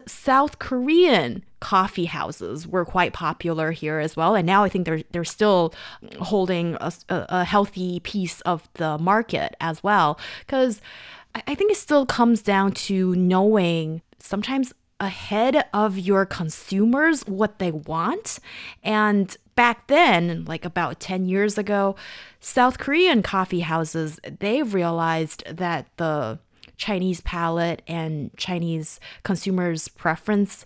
South 0.06 0.58
Korean 0.58 1.44
coffee 1.60 2.06
houses 2.06 2.66
were 2.66 2.84
quite 2.84 3.12
popular 3.12 3.70
here 3.72 3.98
as 3.98 4.16
well, 4.16 4.34
and 4.34 4.46
now 4.46 4.64
I 4.64 4.68
think 4.68 4.86
they're 4.86 5.02
they're 5.10 5.24
still 5.24 5.74
holding 6.20 6.76
a, 6.80 6.92
a 7.08 7.44
healthy 7.44 8.00
piece 8.00 8.40
of 8.42 8.68
the 8.74 8.98
market 8.98 9.56
as 9.60 9.82
well. 9.82 10.18
Because 10.40 10.80
I 11.34 11.54
think 11.54 11.70
it 11.72 11.76
still 11.76 12.06
comes 12.06 12.42
down 12.42 12.72
to 12.72 13.14
knowing 13.14 14.02
sometimes 14.18 14.72
ahead 15.00 15.64
of 15.72 15.98
your 15.98 16.26
consumers 16.26 17.22
what 17.26 17.58
they 17.58 17.72
want, 17.72 18.38
and 18.82 19.36
back 19.56 19.86
then, 19.88 20.44
like 20.44 20.64
about 20.64 21.00
ten 21.00 21.26
years 21.26 21.58
ago, 21.58 21.96
South 22.38 22.78
Korean 22.78 23.22
coffee 23.22 23.60
houses 23.60 24.20
they 24.38 24.62
realized 24.62 25.44
that 25.46 25.86
the 25.96 26.38
Chinese 26.76 27.20
palate 27.20 27.82
and 27.86 28.30
Chinese 28.36 29.00
consumers' 29.22 29.88
preference 29.88 30.64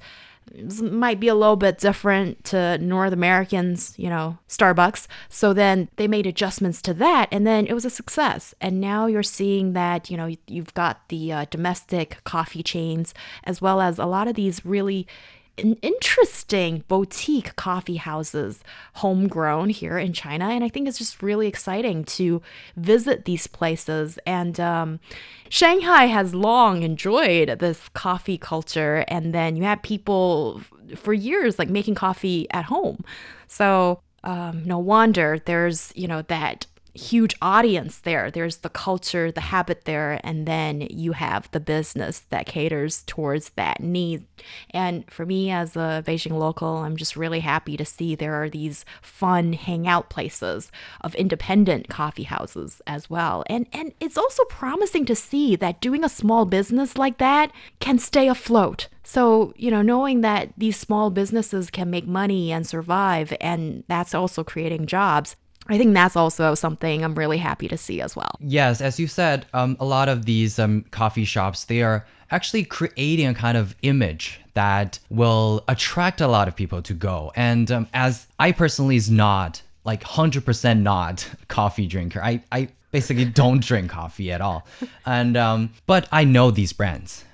might 0.81 1.21
be 1.21 1.29
a 1.29 1.35
little 1.35 1.57
bit 1.57 1.79
different 1.79 2.45
to 2.45 2.79
North 2.79 3.13
Americans, 3.13 3.95
you 3.97 4.09
know, 4.09 4.39
Starbucks. 4.49 5.07
So 5.29 5.53
then 5.53 5.89
they 5.97 6.07
made 6.07 6.27
adjustments 6.27 6.81
to 6.83 6.95
that 6.95 7.29
and 7.33 7.47
then 7.47 7.67
it 7.67 7.73
was 7.73 7.85
a 7.85 7.91
success. 7.91 8.55
And 8.61 8.81
now 8.81 9.07
you're 9.07 9.23
seeing 9.23 9.73
that, 9.73 10.11
you 10.11 10.17
know, 10.17 10.35
you've 10.47 10.75
got 10.75 11.09
the 11.09 11.33
uh, 11.33 11.47
domestic 11.51 12.19
coffee 12.25 12.63
chains 12.63 13.15
as 13.45 13.61
well 13.61 13.81
as 13.81 13.99
a 13.99 14.07
lot 14.07 14.29
of 14.29 14.35
these 14.35 14.65
really 14.65 15.07
interesting 15.57 16.85
boutique 16.89 17.55
coffee 17.57 17.97
houses 17.97 18.63
homegrown 18.95 19.71
here 19.71 19.99
in 19.99 20.13
China. 20.13 20.47
And 20.47 20.65
I 20.65 20.69
think 20.69 20.89
it's 20.89 20.99
just 20.99 21.23
really 21.23 21.47
exciting 21.47 22.05
to 22.05 22.43
visit 22.77 23.25
these 23.25 23.47
places. 23.47 24.19
And 24.27 24.59
um, 24.59 25.01
Shanghai 25.49 26.07
has 26.07 26.35
long 26.35 26.83
enjoyed 26.83 27.59
this 27.61 27.89
coffee 27.91 28.39
culture. 28.39 29.05
And 29.09 29.33
then 29.33 29.57
you 29.57 29.63
had 29.63 29.83
people 29.83 30.61
for 30.97 31.13
years 31.13 31.59
like 31.59 31.69
making 31.69 31.95
coffee 31.95 32.49
at 32.51 32.65
home. 32.65 33.05
So 33.47 34.01
um, 34.25 34.65
no 34.65 34.79
wonder 34.79 35.39
there's, 35.45 35.93
you 35.95 36.09
know, 36.09 36.23
that 36.23 36.67
huge 36.95 37.35
audience 37.43 37.99
there. 37.99 38.31
There's 38.31 38.59
the 38.59 38.69
culture, 38.69 39.33
the 39.33 39.41
habit 39.41 39.85
there, 39.85 40.21
and 40.23 40.47
then 40.47 40.83
you 40.91 41.13
have 41.13 41.51
the 41.51 41.61
business 41.61 42.21
that 42.31 42.47
caters 42.47 43.03
towards 43.07 43.51
that 43.51 43.81
need. 43.81 44.25
And 44.71 45.11
for 45.11 45.27
me, 45.27 45.51
as 45.51 45.77
a 45.77 46.03
Beijing 46.07 46.39
local, 46.39 46.79
I'm 46.79 46.97
just 46.97 47.17
really 47.17 47.41
happy 47.41 47.77
to 47.77 47.85
see 47.85 48.15
there 48.15 48.41
are 48.43 48.49
these 48.49 48.85
fun 49.03 49.55
hangout 49.55 50.09
places 50.09 50.71
of 51.01 51.15
independent 51.17 51.89
coffee 51.89 52.25
houses 52.25 52.81
as 52.87 53.11
well. 53.11 53.45
And 53.47 53.67
and 53.73 53.93
it's 54.01 54.19
also 54.19 54.45
promising 54.45 55.05
to 55.07 55.17
see 55.17 55.57
that 55.57 55.81
doing 55.81 56.05
a 56.05 56.09
small 56.09 56.45
business 56.45 56.97
like 56.97 57.19
that 57.19 57.51
can 57.81 57.99
stay 57.99 58.29
afloat. 58.29 58.89
So, 59.03 59.53
you 59.57 59.71
know, 59.71 59.83
knowing 59.83 60.23
that 60.23 60.53
these 60.57 60.79
small 60.79 61.11
businesses 61.11 61.71
can 61.71 61.91
make 61.91 62.07
money 62.07 62.51
and 62.51 62.67
survive, 62.67 63.35
and 63.41 63.85
that's 63.87 64.15
also 64.15 64.43
creating 64.43 64.87
jobs, 64.87 65.37
I 65.69 65.79
think 65.79 65.95
that's 65.95 66.17
also 66.17 66.55
something 66.55 67.03
I'm 67.03 67.15
really 67.15 67.39
happy 67.39 67.69
to 67.69 67.77
see 67.77 68.01
as 68.01 68.15
well. 68.15 68.37
Yes, 68.41 68.81
as 68.81 69.01
you 69.01 69.07
said, 69.07 69.47
um, 69.55 69.77
a 69.81 69.85
lot 69.85 70.09
of 70.09 70.27
these 70.27 70.59
um, 70.59 70.85
coffee 70.91 71.25
shops 71.25 71.65
they 71.65 71.83
are 71.83 72.07
actually 72.31 72.65
creating 72.65 73.27
a 73.27 73.35
kind 73.35 73.57
of 73.57 73.75
image 73.83 74.41
that 74.55 74.99
will 75.09 75.65
attract 75.69 76.21
a 76.21 76.29
lot 76.29 76.49
of 76.49 76.57
people 76.57 76.83
to 76.83 76.95
go. 76.95 77.33
And 77.37 77.71
um, 77.71 77.89
as 77.95 78.27
I 78.39 78.53
personally 78.53 78.97
is 78.97 79.11
not 79.11 79.63
like 79.85 80.03
hundred 80.03 80.45
percent 80.45 80.81
not 80.81 81.29
coffee 81.49 81.87
drinker, 81.87 82.23
I 82.23 82.43
I 82.53 82.69
basically 82.91 83.25
don't 83.25 83.65
drink 83.71 83.91
coffee 83.91 84.33
at 84.33 84.41
all, 84.41 84.67
and 85.07 85.37
um, 85.37 85.71
but 85.87 86.09
I 86.13 86.25
know 86.25 86.51
these 86.51 86.73
brands, 86.73 87.25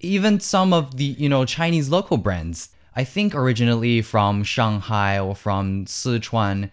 even 0.00 0.40
some 0.40 0.72
of 0.72 0.96
the 0.96 1.04
you 1.04 1.28
know 1.28 1.44
Chinese 1.44 1.88
local 1.88 2.16
brands. 2.16 2.70
I 2.96 3.04
think 3.04 3.32
originally 3.32 4.02
from 4.02 4.42
Shanghai 4.42 5.20
or 5.20 5.36
from 5.36 5.84
Sichuan 5.84 6.68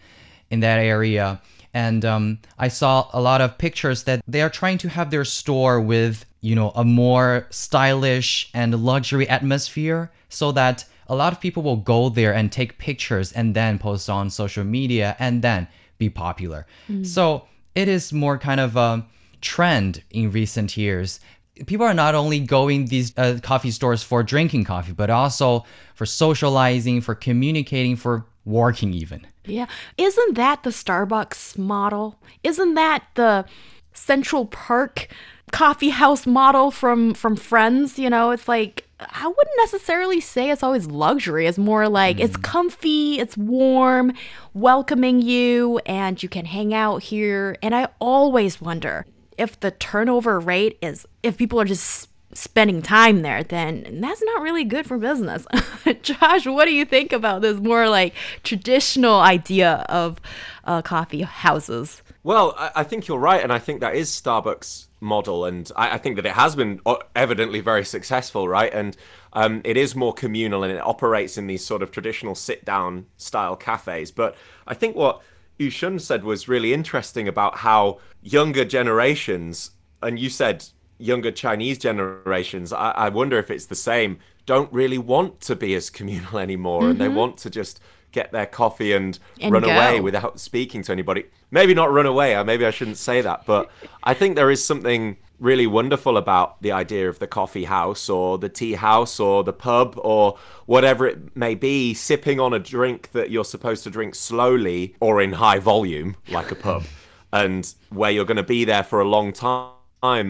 in 0.56 0.62
that 0.62 0.80
area. 0.80 1.40
And 1.74 2.02
um, 2.06 2.40
I 2.58 2.70
saw 2.70 3.10
a 3.12 3.22
lot 3.30 3.42
of 3.42 3.58
pictures 3.66 4.04
that 4.04 4.20
they 4.34 4.42
are 4.42 4.54
trying 4.62 4.80
to 4.80 4.90
have 4.90 5.10
their 5.12 5.26
store 5.26 5.78
with, 5.94 6.26
you 6.42 6.56
know, 6.56 6.70
a 6.76 6.86
more 6.86 7.48
stylish 7.50 8.50
and 8.54 8.74
luxury 8.92 9.28
atmosphere 9.38 10.10
so 10.30 10.54
that 10.54 10.86
a 11.08 11.16
lot 11.16 11.34
of 11.34 11.40
people 11.40 11.62
will 11.64 11.82
go 11.96 12.10
there 12.10 12.34
and 12.34 12.52
take 12.52 12.78
pictures 12.78 13.32
and 13.34 13.54
then 13.54 13.78
post 13.78 14.10
on 14.10 14.30
social 14.30 14.64
media 14.64 15.16
and 15.20 15.42
then 15.42 15.68
be 15.98 16.10
popular. 16.10 16.66
So 17.04 17.46
it 17.76 17.88
is 17.88 18.14
more 18.14 18.38
kind 18.38 18.62
of 18.62 18.76
a 18.78 19.06
trend 19.42 20.02
in 20.12 20.32
recent 20.32 20.78
years. 20.78 21.20
People 21.68 21.86
are 21.86 21.94
not 21.94 22.16
only 22.16 22.40
going 22.40 22.88
these 22.88 23.12
uh, 23.18 23.40
coffee 23.42 23.72
stores 23.72 24.02
for 24.04 24.24
drinking 24.24 24.64
coffee, 24.66 24.94
but 24.94 25.10
also 25.10 25.66
for 25.94 26.06
socializing, 26.06 27.02
for 27.02 27.16
communicating, 27.16 27.96
for 27.98 28.26
working 28.46 28.94
even. 28.94 29.28
Yeah. 29.46 29.68
Isn't 29.98 30.36
that 30.36 30.64
the 30.64 30.70
Starbucks 30.70 31.58
model? 31.58 32.20
Isn't 32.44 32.76
that 32.76 33.04
the 33.16 33.46
Central 33.94 34.46
Park 34.46 35.08
coffee 35.52 35.90
house 35.90 36.26
model 36.26 36.72
from 36.72 37.14
from 37.14 37.36
Friends, 37.36 38.00
you 38.00 38.10
know? 38.10 38.32
It's 38.32 38.48
like 38.48 38.88
I 39.00 39.28
wouldn't 39.28 39.58
necessarily 39.58 40.22
say 40.22 40.50
it's 40.50 40.64
always 40.64 40.88
luxury. 40.88 41.48
It's 41.48 41.58
more 41.58 41.90
like 41.90 42.20
it's 42.20 42.36
hmm. 42.36 42.42
comfy, 42.42 43.20
it's 43.20 43.36
warm, 43.38 44.14
welcoming 44.54 45.22
you 45.22 45.80
and 45.86 46.22
you 46.22 46.30
can 46.30 46.46
hang 46.46 46.74
out 46.74 47.04
here. 47.04 47.58
And 47.62 47.76
I 47.76 47.90
always 48.00 48.62
wonder 48.62 49.06
if 49.38 49.60
the 49.60 49.72
turnover 49.72 50.40
rate 50.40 50.78
is 50.82 51.06
if 51.24 51.38
people 51.38 51.60
are 51.60 51.66
just 51.66 52.10
spending 52.36 52.82
time 52.82 53.22
there, 53.22 53.44
then 53.44 54.00
that's 54.02 54.22
not 54.22 54.42
really 54.42 54.64
good 54.64 54.86
for 54.86 54.98
business. 54.98 55.48
Josh, 56.02 56.46
what 56.46 56.66
do 56.66 56.74
you 56.74 56.86
think 56.86 57.12
about 57.12 57.42
this 57.42 57.60
more 57.60 57.90
like 57.90 58.14
traditional 58.44 59.20
idea 59.20 59.86
of 59.90 60.20
uh, 60.66 60.82
coffee 60.82 61.22
houses? 61.22 62.02
Well, 62.24 62.54
I, 62.58 62.72
I 62.78 62.84
think 62.84 63.08
you're 63.08 63.20
right, 63.20 63.42
and 63.42 63.54
I 63.54 63.60
think 63.60 63.80
that 63.82 63.96
is 63.96 64.10
Starbucks' 64.10 64.88
model, 65.00 65.46
and 65.46 65.72
I, 65.76 65.92
I 65.92 65.98
think 65.98 66.16
that 66.18 66.26
it 66.26 66.34
has 66.34 66.56
been 66.56 66.82
uh, 66.86 66.96
evidently 67.16 67.62
very 67.62 67.86
successful, 67.86 68.48
right? 68.48 68.74
And 68.74 68.98
um, 69.34 69.62
it 69.64 69.78
is 69.78 69.96
more 69.96 70.14
communal, 70.14 70.64
and 70.64 70.74
it 70.74 70.82
operates 70.82 71.38
in 71.38 71.48
these 71.48 71.64
sort 71.64 71.82
of 71.82 71.92
traditional 71.92 72.36
sit-down 72.36 73.06
style 73.18 73.56
cafes. 73.56 74.12
But 74.12 74.36
I 74.68 74.74
think 74.74 74.96
what 74.96 75.22
Yushun 75.60 76.02
said 76.02 76.24
was 76.24 76.48
really 76.48 76.74
interesting 76.74 77.28
about 77.28 77.58
how 77.58 78.00
younger 78.22 78.66
generations, 78.66 79.72
and 80.02 80.20
you 80.20 80.30
said 80.30 80.66
younger 80.98 81.32
Chinese 81.32 81.78
generations, 81.78 82.74
I, 82.74 82.92
I 82.92 83.10
wonder 83.10 83.38
if 83.38 83.52
it's 83.52 83.66
the 83.66 83.76
same, 83.76 84.20
don't 84.46 84.72
really 84.72 84.98
want 84.98 85.42
to 85.42 85.56
be 85.56 85.76
as 85.76 85.90
communal 85.90 86.38
anymore, 86.40 86.82
mm-hmm. 86.82 86.92
and 86.92 87.02
they 87.02 87.10
want 87.10 87.38
to 87.38 87.50
just 87.50 87.80
get 88.12 88.32
their 88.32 88.46
coffee 88.46 88.94
and, 88.94 89.20
and 89.42 89.52
run 89.52 89.64
go. 89.64 89.70
away 89.70 90.00
without 90.00 90.40
speaking 90.40 90.82
to 90.84 90.92
anybody. 90.92 91.26
Maybe 91.52 91.74
not 91.74 91.92
run 91.92 92.06
away. 92.06 92.42
Maybe 92.44 92.66
I 92.66 92.72
shouldn't 92.72 92.98
say 92.98 93.22
that, 93.22 93.46
but 93.46 93.70
I 94.04 94.14
think 94.14 94.36
there 94.36 94.50
is 94.50 94.66
something 94.66 95.18
really 95.38 95.68
wonderful 95.68 96.16
about 96.16 96.62
the 96.62 96.72
idea 96.72 97.10
of 97.10 97.20
the 97.20 97.28
coffee 97.28 97.66
house 97.66 98.10
or 98.10 98.38
the 98.38 98.48
tea 98.48 98.74
house 98.74 99.20
or 99.20 99.44
the 99.44 99.52
pub 99.52 100.00
or 100.02 100.38
whatever 100.66 101.06
it 101.08 101.36
may 101.36 101.56
be, 101.56 101.94
sipping 101.94 102.40
on 102.40 102.54
a 102.54 102.60
drink 102.60 103.12
that 103.12 103.30
you're 103.30 103.44
supposed 103.44 103.84
to 103.84 103.90
drink 103.90 104.16
slowly 104.16 104.96
or 105.02 105.22
in 105.22 105.34
high 105.34 105.60
volume, 105.60 106.16
like 106.30 106.52
a 106.52 106.56
pub, 106.56 106.84
and 107.34 107.74
where 107.90 108.12
you're 108.12 108.26
going 108.26 108.38
to 108.38 108.44
be 108.44 108.64
there 108.64 108.84
for 108.84 109.02
a 109.02 109.06
long 109.06 109.34
time 109.34 109.75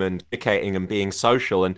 and 0.01 0.23
communicating 0.29 0.75
and 0.75 0.87
being 0.87 1.11
social. 1.11 1.63
And 1.63 1.77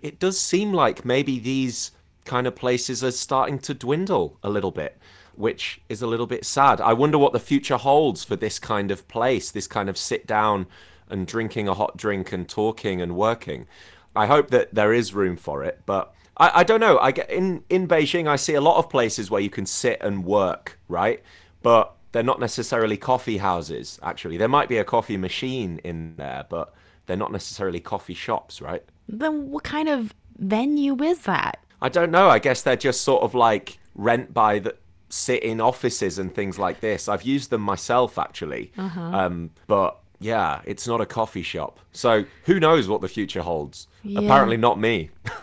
it 0.00 0.18
does 0.18 0.40
seem 0.40 0.72
like 0.72 1.04
maybe 1.04 1.38
these 1.38 1.92
kind 2.24 2.46
of 2.46 2.54
places 2.54 3.02
are 3.02 3.10
starting 3.10 3.58
to 3.60 3.74
dwindle 3.74 4.38
a 4.42 4.50
little 4.50 4.70
bit 4.70 4.98
which 5.38 5.80
is 5.88 6.02
a 6.02 6.06
little 6.06 6.26
bit 6.26 6.44
sad. 6.44 6.80
I 6.80 6.92
wonder 6.92 7.16
what 7.16 7.32
the 7.32 7.38
future 7.38 7.76
holds 7.76 8.24
for 8.24 8.34
this 8.34 8.58
kind 8.58 8.90
of 8.90 9.06
place, 9.06 9.52
this 9.52 9.68
kind 9.68 9.88
of 9.88 9.96
sit 9.96 10.26
down 10.26 10.66
and 11.08 11.28
drinking 11.28 11.68
a 11.68 11.74
hot 11.74 11.96
drink 11.96 12.32
and 12.32 12.48
talking 12.48 13.00
and 13.00 13.14
working. 13.14 13.68
I 14.16 14.26
hope 14.26 14.50
that 14.50 14.74
there 14.74 14.92
is 14.92 15.14
room 15.14 15.36
for 15.36 15.62
it, 15.62 15.82
but 15.86 16.12
I, 16.36 16.50
I 16.56 16.64
don't 16.64 16.80
know. 16.80 16.98
I 16.98 17.12
get 17.12 17.30
in 17.30 17.62
in 17.70 17.86
Beijing, 17.86 18.26
I 18.26 18.34
see 18.34 18.54
a 18.54 18.60
lot 18.60 18.78
of 18.78 18.90
places 18.90 19.30
where 19.30 19.40
you 19.40 19.48
can 19.48 19.64
sit 19.64 19.98
and 20.00 20.24
work, 20.24 20.78
right? 20.88 21.22
But 21.62 21.94
they're 22.10 22.24
not 22.24 22.40
necessarily 22.40 22.96
coffee 22.96 23.38
houses. 23.38 24.00
Actually, 24.02 24.38
there 24.38 24.48
might 24.48 24.68
be 24.68 24.78
a 24.78 24.84
coffee 24.84 25.16
machine 25.16 25.80
in 25.84 26.16
there, 26.16 26.46
but 26.48 26.74
they're 27.08 27.16
not 27.16 27.32
necessarily 27.32 27.80
coffee 27.80 28.14
shops, 28.14 28.62
right? 28.62 28.84
Then 29.08 29.50
what 29.50 29.64
kind 29.64 29.88
of 29.88 30.14
venue 30.38 31.02
is 31.02 31.22
that? 31.22 31.58
I 31.82 31.88
don't 31.88 32.12
know. 32.12 32.28
I 32.28 32.38
guess 32.38 32.62
they're 32.62 32.76
just 32.76 33.00
sort 33.00 33.22
of 33.24 33.34
like 33.34 33.78
rent 33.96 34.32
by 34.32 34.60
the 34.60 34.76
sit 35.08 35.42
in 35.42 35.60
offices 35.60 36.18
and 36.20 36.32
things 36.32 36.58
like 36.58 36.80
this. 36.80 37.08
I've 37.08 37.22
used 37.22 37.50
them 37.50 37.62
myself 37.62 38.18
actually, 38.18 38.70
Uh-huh. 38.78 39.00
um, 39.00 39.50
but 39.66 39.98
yeah, 40.20 40.60
it's 40.64 40.86
not 40.86 41.00
a 41.00 41.06
coffee 41.06 41.42
shop. 41.42 41.78
So 41.92 42.24
who 42.44 42.58
knows 42.60 42.88
what 42.88 43.00
the 43.00 43.08
future 43.08 43.40
holds? 43.40 43.86
Yeah. 44.02 44.20
Apparently, 44.20 44.56
not 44.56 44.78
me. 44.78 45.10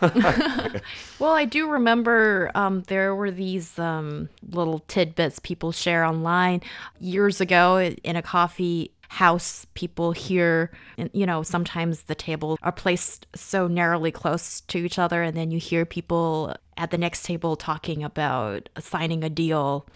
Well, 1.18 1.32
I 1.32 1.46
do 1.46 1.70
remember 1.70 2.50
um, 2.54 2.82
there 2.88 3.14
were 3.14 3.30
these 3.30 3.78
um, 3.78 4.28
little 4.50 4.80
tidbits 4.80 5.38
people 5.38 5.72
share 5.72 6.04
online 6.04 6.60
years 7.00 7.40
ago 7.40 7.78
in 7.80 8.16
a 8.16 8.22
coffee 8.22 8.90
house. 9.08 9.66
People 9.74 10.12
hear, 10.12 10.70
and, 10.98 11.10
you 11.12 11.26
know, 11.26 11.42
sometimes 11.42 12.02
the 12.02 12.14
tables 12.14 12.58
are 12.62 12.72
placed 12.72 13.26
so 13.34 13.66
narrowly 13.66 14.10
close 14.10 14.60
to 14.62 14.78
each 14.78 14.98
other, 14.98 15.22
and 15.22 15.36
then 15.36 15.50
you 15.50 15.58
hear 15.58 15.84
people 15.84 16.54
at 16.76 16.90
the 16.90 16.98
next 16.98 17.24
table 17.24 17.56
talking 17.56 18.04
about 18.04 18.68
signing 18.78 19.24
a 19.24 19.30
deal. 19.30 19.86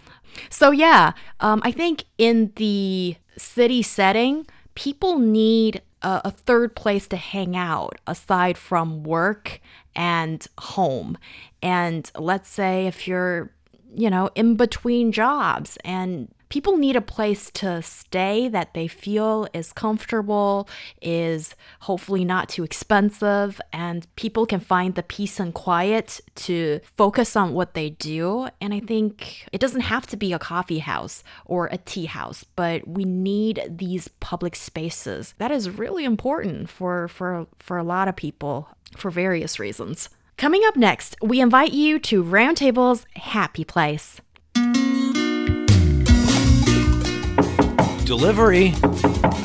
So, 0.49 0.71
yeah, 0.71 1.13
um, 1.39 1.61
I 1.63 1.71
think 1.71 2.05
in 2.17 2.51
the 2.55 3.15
city 3.37 3.81
setting, 3.81 4.47
people 4.75 5.19
need 5.19 5.81
a, 6.01 6.21
a 6.25 6.31
third 6.31 6.75
place 6.75 7.07
to 7.09 7.17
hang 7.17 7.55
out 7.55 7.99
aside 8.07 8.57
from 8.57 9.03
work 9.03 9.59
and 9.95 10.45
home. 10.57 11.17
And 11.61 12.09
let's 12.17 12.49
say 12.49 12.87
if 12.87 13.07
you're, 13.07 13.51
you 13.93 14.09
know, 14.09 14.29
in 14.35 14.55
between 14.55 15.11
jobs 15.11 15.77
and 15.83 16.29
people 16.51 16.75
need 16.75 16.97
a 16.97 17.01
place 17.01 17.49
to 17.49 17.81
stay 17.81 18.49
that 18.49 18.73
they 18.73 18.85
feel 18.85 19.47
is 19.53 19.71
comfortable, 19.71 20.67
is 21.01 21.55
hopefully 21.79 22.25
not 22.25 22.49
too 22.49 22.61
expensive, 22.61 23.61
and 23.71 24.05
people 24.17 24.45
can 24.45 24.59
find 24.59 24.95
the 24.95 25.01
peace 25.01 25.39
and 25.39 25.53
quiet 25.53 26.19
to 26.35 26.81
focus 26.97 27.37
on 27.37 27.53
what 27.53 27.73
they 27.73 27.91
do. 27.91 28.49
And 28.59 28.73
I 28.73 28.81
think 28.81 29.47
it 29.53 29.61
doesn't 29.61 29.81
have 29.81 30.05
to 30.07 30.17
be 30.17 30.33
a 30.33 30.39
coffee 30.39 30.79
house 30.79 31.23
or 31.45 31.67
a 31.67 31.77
tea 31.77 32.05
house, 32.05 32.43
but 32.43 32.85
we 32.85 33.05
need 33.05 33.63
these 33.69 34.09
public 34.19 34.57
spaces. 34.57 35.33
That 35.37 35.51
is 35.51 35.69
really 35.69 36.03
important 36.03 36.69
for 36.69 37.07
for 37.07 37.47
for 37.59 37.77
a 37.77 37.83
lot 37.83 38.09
of 38.09 38.17
people 38.17 38.67
for 38.97 39.09
various 39.09 39.57
reasons. 39.57 40.09
Coming 40.35 40.63
up 40.65 40.75
next, 40.75 41.15
we 41.21 41.39
invite 41.39 41.71
you 41.71 41.97
to 41.99 42.23
Roundtable's 42.23 43.05
Happy 43.15 43.63
Place. 43.63 44.19
Delivery. 48.11 48.71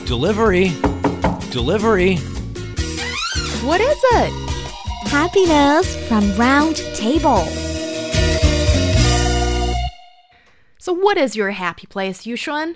Delivery. 0.06 0.72
Delivery. 1.52 2.16
What 3.62 3.80
is 3.80 4.00
it? 4.02 4.32
Happiness 5.06 6.08
from 6.08 6.34
Round 6.34 6.74
Table. 6.96 7.44
So, 10.78 10.92
what 10.92 11.16
is 11.16 11.36
your 11.36 11.52
happy 11.52 11.86
place, 11.86 12.26
Yushun? 12.26 12.74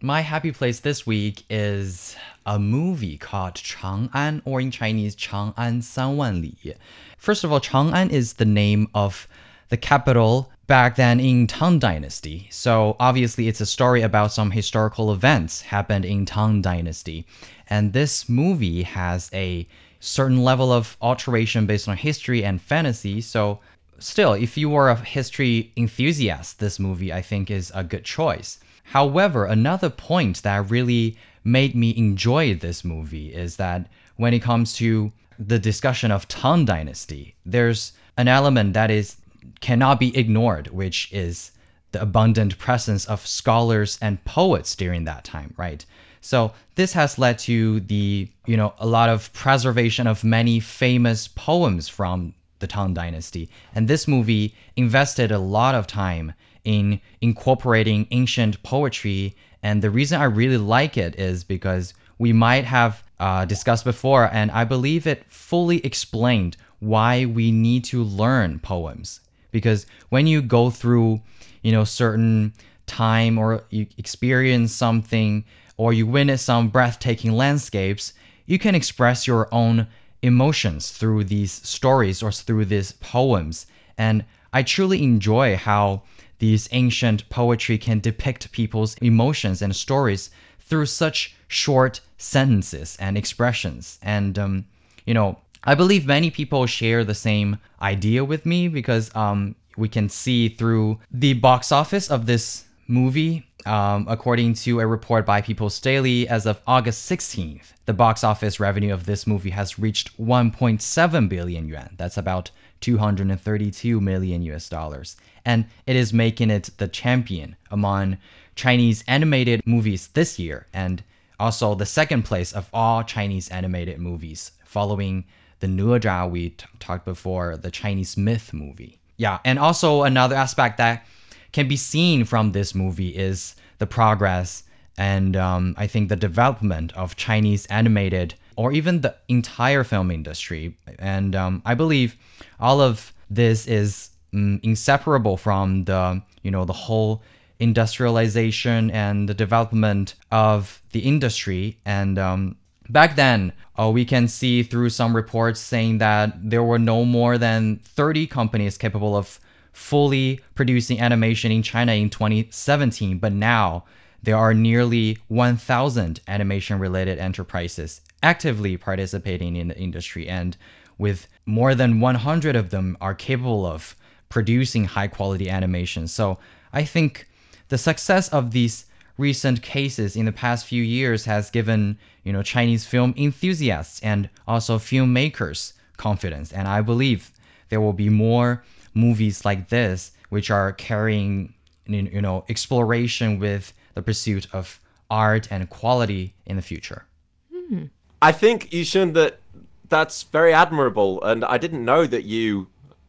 My 0.00 0.22
happy 0.22 0.52
place 0.52 0.80
this 0.80 1.06
week 1.06 1.44
is 1.50 2.16
a 2.46 2.58
movie 2.58 3.18
called 3.18 3.56
Chang'an, 3.56 4.40
or 4.46 4.62
in 4.62 4.70
Chinese, 4.70 5.14
Chang'an 5.14 5.82
Sanwan 5.82 6.40
Li. 6.40 6.74
First 7.18 7.44
of 7.44 7.52
all, 7.52 7.60
Chang'an 7.60 8.08
is 8.08 8.32
the 8.32 8.46
name 8.46 8.88
of 8.94 9.28
the 9.68 9.76
capital 9.76 10.50
back 10.66 10.96
then 10.96 11.20
in 11.20 11.46
Tang 11.46 11.78
Dynasty. 11.78 12.48
So 12.50 12.96
obviously, 12.98 13.48
it's 13.48 13.60
a 13.60 13.66
story 13.66 14.02
about 14.02 14.32
some 14.32 14.50
historical 14.50 15.12
events 15.12 15.62
happened 15.62 16.04
in 16.04 16.26
Tang 16.26 16.60
Dynasty, 16.60 17.24
and 17.68 17.92
this 17.92 18.28
movie 18.28 18.82
has 18.82 19.30
a 19.32 19.66
certain 20.00 20.42
level 20.42 20.72
of 20.72 20.96
alteration 21.00 21.66
based 21.66 21.88
on 21.88 21.96
history 21.96 22.44
and 22.44 22.60
fantasy. 22.60 23.20
So 23.20 23.60
still, 23.98 24.34
if 24.34 24.56
you 24.56 24.74
are 24.74 24.90
a 24.90 24.96
history 24.96 25.72
enthusiast, 25.76 26.58
this 26.58 26.78
movie 26.78 27.12
I 27.12 27.22
think 27.22 27.50
is 27.50 27.72
a 27.74 27.84
good 27.84 28.04
choice. 28.04 28.58
However, 28.84 29.46
another 29.46 29.90
point 29.90 30.42
that 30.42 30.70
really 30.70 31.16
made 31.44 31.74
me 31.74 31.96
enjoy 31.96 32.54
this 32.54 32.84
movie 32.84 33.34
is 33.34 33.56
that 33.56 33.88
when 34.16 34.34
it 34.34 34.42
comes 34.42 34.74
to 34.74 35.12
the 35.38 35.58
discussion 35.58 36.10
of 36.10 36.28
Tang 36.28 36.64
Dynasty, 36.64 37.34
there's 37.44 37.92
an 38.16 38.28
element 38.28 38.72
that 38.72 38.90
is 38.90 39.16
cannot 39.60 40.00
be 40.00 40.16
ignored, 40.16 40.68
which 40.68 41.12
is 41.12 41.52
the 41.92 42.02
abundant 42.02 42.58
presence 42.58 43.06
of 43.06 43.26
scholars 43.26 43.98
and 44.02 44.24
poets 44.24 44.74
during 44.74 45.04
that 45.04 45.24
time, 45.24 45.54
right? 45.56 45.84
So 46.20 46.52
this 46.74 46.92
has 46.94 47.18
led 47.18 47.38
to 47.40 47.80
the, 47.80 48.28
you 48.46 48.56
know, 48.56 48.74
a 48.78 48.86
lot 48.86 49.08
of 49.08 49.32
preservation 49.32 50.06
of 50.06 50.24
many 50.24 50.58
famous 50.60 51.28
poems 51.28 51.88
from 51.88 52.34
the 52.58 52.66
Tang 52.66 52.94
Dynasty. 52.94 53.48
And 53.74 53.86
this 53.86 54.08
movie 54.08 54.54
invested 54.76 55.30
a 55.30 55.38
lot 55.38 55.74
of 55.74 55.86
time 55.86 56.32
in 56.64 57.00
incorporating 57.20 58.08
ancient 58.10 58.62
poetry. 58.62 59.36
And 59.62 59.82
the 59.82 59.90
reason 59.90 60.20
I 60.20 60.24
really 60.24 60.58
like 60.58 60.96
it 60.96 61.18
is 61.18 61.44
because 61.44 61.94
we 62.18 62.32
might 62.32 62.64
have 62.64 63.04
uh, 63.20 63.44
discussed 63.44 63.84
before, 63.84 64.28
and 64.32 64.50
I 64.50 64.64
believe 64.64 65.06
it 65.06 65.24
fully 65.28 65.84
explained 65.84 66.56
why 66.80 67.24
we 67.24 67.50
need 67.50 67.84
to 67.84 68.02
learn 68.02 68.58
poems. 68.58 69.20
Because 69.56 69.86
when 70.10 70.26
you 70.26 70.42
go 70.42 70.68
through, 70.68 71.20
you 71.62 71.72
know, 71.72 71.84
certain 71.84 72.52
time 72.86 73.38
or 73.38 73.64
you 73.70 73.86
experience 73.96 74.72
something 74.72 75.44
or 75.78 75.92
you 75.94 76.06
witness 76.06 76.42
some 76.42 76.68
breathtaking 76.68 77.32
landscapes, 77.32 78.12
you 78.44 78.58
can 78.58 78.74
express 78.74 79.26
your 79.26 79.48
own 79.52 79.86
emotions 80.20 80.90
through 80.90 81.24
these 81.24 81.52
stories 81.52 82.22
or 82.22 82.30
through 82.30 82.66
these 82.66 82.92
poems. 82.92 83.66
And 83.96 84.24
I 84.52 84.62
truly 84.62 85.02
enjoy 85.02 85.56
how 85.56 86.02
these 86.38 86.68
ancient 86.72 87.28
poetry 87.30 87.78
can 87.78 88.00
depict 88.00 88.52
people's 88.52 88.94
emotions 88.96 89.62
and 89.62 89.74
stories 89.74 90.30
through 90.60 90.86
such 90.86 91.34
short 91.48 92.00
sentences 92.18 92.96
and 93.00 93.16
expressions. 93.16 93.98
And, 94.02 94.38
um, 94.38 94.66
you 95.06 95.14
know, 95.14 95.38
I 95.68 95.74
believe 95.74 96.06
many 96.06 96.30
people 96.30 96.64
share 96.66 97.02
the 97.02 97.14
same 97.14 97.58
idea 97.82 98.24
with 98.24 98.46
me 98.46 98.68
because 98.68 99.14
um, 99.16 99.56
we 99.76 99.88
can 99.88 100.08
see 100.08 100.48
through 100.48 101.00
the 101.10 101.32
box 101.32 101.72
office 101.72 102.08
of 102.08 102.26
this 102.26 102.64
movie. 102.86 103.44
Um, 103.66 104.06
according 104.08 104.54
to 104.54 104.78
a 104.78 104.86
report 104.86 105.26
by 105.26 105.40
People's 105.40 105.80
Daily, 105.80 106.28
as 106.28 106.46
of 106.46 106.60
August 106.68 107.10
16th, 107.10 107.72
the 107.84 107.92
box 107.92 108.22
office 108.22 108.60
revenue 108.60 108.94
of 108.94 109.06
this 109.06 109.26
movie 109.26 109.50
has 109.50 109.76
reached 109.76 110.16
1.7 110.24 111.28
billion 111.28 111.66
yuan. 111.66 111.94
That's 111.96 112.16
about 112.16 112.52
232 112.80 114.00
million 114.00 114.42
US 114.42 114.68
dollars. 114.68 115.16
And 115.44 115.64
it 115.84 115.96
is 115.96 116.12
making 116.12 116.50
it 116.50 116.70
the 116.78 116.86
champion 116.86 117.56
among 117.72 118.18
Chinese 118.54 119.02
animated 119.08 119.66
movies 119.66 120.08
this 120.08 120.38
year. 120.38 120.68
And 120.72 121.02
also 121.40 121.74
the 121.74 121.86
second 121.86 122.22
place 122.22 122.52
of 122.52 122.70
all 122.72 123.02
Chinese 123.02 123.48
animated 123.48 123.98
movies, 123.98 124.52
following 124.64 125.24
the 125.60 125.66
哪 125.66 126.30
we 126.30 126.50
t- 126.50 126.66
talked 126.78 127.04
before, 127.04 127.56
the 127.56 127.70
Chinese 127.70 128.16
myth 128.16 128.52
movie. 128.52 128.98
Yeah, 129.16 129.38
and 129.44 129.58
also 129.58 130.02
another 130.02 130.36
aspect 130.36 130.78
that 130.78 131.06
can 131.52 131.68
be 131.68 131.76
seen 131.76 132.24
from 132.24 132.52
this 132.52 132.74
movie 132.74 133.16
is 133.16 133.56
the 133.78 133.86
progress 133.86 134.62
and 134.98 135.36
um, 135.36 135.74
I 135.76 135.86
think 135.86 136.08
the 136.08 136.16
development 136.16 136.92
of 136.96 137.16
Chinese 137.16 137.66
animated 137.66 138.34
or 138.56 138.72
even 138.72 139.02
the 139.02 139.14
entire 139.28 139.84
film 139.84 140.10
industry. 140.10 140.76
And 140.98 141.36
um, 141.36 141.62
I 141.66 141.74
believe 141.74 142.16
all 142.58 142.80
of 142.80 143.12
this 143.28 143.66
is 143.66 144.10
um, 144.32 144.60
inseparable 144.62 145.36
from 145.36 145.84
the 145.84 146.22
you 146.42 146.50
know 146.50 146.64
the 146.64 146.72
whole 146.72 147.22
industrialization 147.58 148.90
and 148.90 149.28
the 149.28 149.34
development 149.34 150.14
of 150.30 150.82
the 150.92 151.00
industry. 151.00 151.78
And 151.84 152.18
um, 152.18 152.56
back 152.88 153.16
then, 153.16 153.52
uh, 153.78 153.90
we 153.90 154.04
can 154.04 154.28
see 154.28 154.62
through 154.62 154.90
some 154.90 155.14
reports 155.14 155.60
saying 155.60 155.98
that 155.98 156.50
there 156.50 156.62
were 156.62 156.78
no 156.78 157.04
more 157.04 157.38
than 157.38 157.76
30 157.76 158.26
companies 158.26 158.78
capable 158.78 159.16
of 159.16 159.38
fully 159.72 160.40
producing 160.54 161.00
animation 161.00 161.52
in 161.52 161.62
China 161.62 161.92
in 161.92 162.08
2017. 162.08 163.18
But 163.18 163.32
now 163.32 163.84
there 164.22 164.36
are 164.36 164.54
nearly 164.54 165.18
1,000 165.28 166.20
animation 166.26 166.78
related 166.78 167.18
enterprises 167.18 168.00
actively 168.22 168.76
participating 168.76 169.56
in 169.56 169.68
the 169.68 169.78
industry, 169.78 170.28
and 170.28 170.56
with 170.98 171.28
more 171.44 171.74
than 171.74 172.00
100 172.00 172.56
of 172.56 172.70
them 172.70 172.96
are 173.00 173.14
capable 173.14 173.66
of 173.66 173.94
producing 174.28 174.84
high 174.84 175.06
quality 175.06 175.48
animation. 175.48 176.08
So 176.08 176.38
I 176.72 176.84
think 176.84 177.28
the 177.68 177.78
success 177.78 178.28
of 178.30 178.50
these 178.50 178.86
recent 179.18 179.62
cases 179.62 180.16
in 180.16 180.26
the 180.26 180.32
past 180.32 180.66
few 180.66 180.82
years 180.82 181.24
has 181.24 181.50
given 181.50 181.98
you 182.24 182.32
know 182.32 182.42
Chinese 182.42 182.86
film 182.86 183.14
enthusiasts 183.16 184.00
and 184.02 184.28
also 184.46 184.78
filmmakers 184.78 185.72
confidence, 185.96 186.52
and 186.52 186.68
I 186.68 186.80
believe 186.80 187.30
there 187.68 187.80
will 187.80 187.92
be 187.92 188.08
more 188.08 188.64
movies 188.94 189.44
like 189.44 189.68
this 189.68 190.12
which 190.28 190.50
are 190.50 190.72
carrying 190.72 191.54
you 191.86 192.20
know 192.20 192.44
exploration 192.48 193.38
with 193.38 193.72
the 193.94 194.02
pursuit 194.02 194.46
of 194.52 194.80
art 195.10 195.48
and 195.50 195.68
quality 195.70 196.34
in 196.46 196.56
the 196.56 196.62
future. 196.62 197.06
Hmm. 197.52 197.84
I 198.20 198.32
think 198.32 198.70
Yushun 198.70 199.14
that 199.14 199.40
that's 199.88 200.24
very 200.24 200.52
admirable, 200.52 201.22
and 201.22 201.44
I 201.44 201.58
didn't 201.58 201.84
know 201.84 202.06
that 202.06 202.24
you 202.24 202.68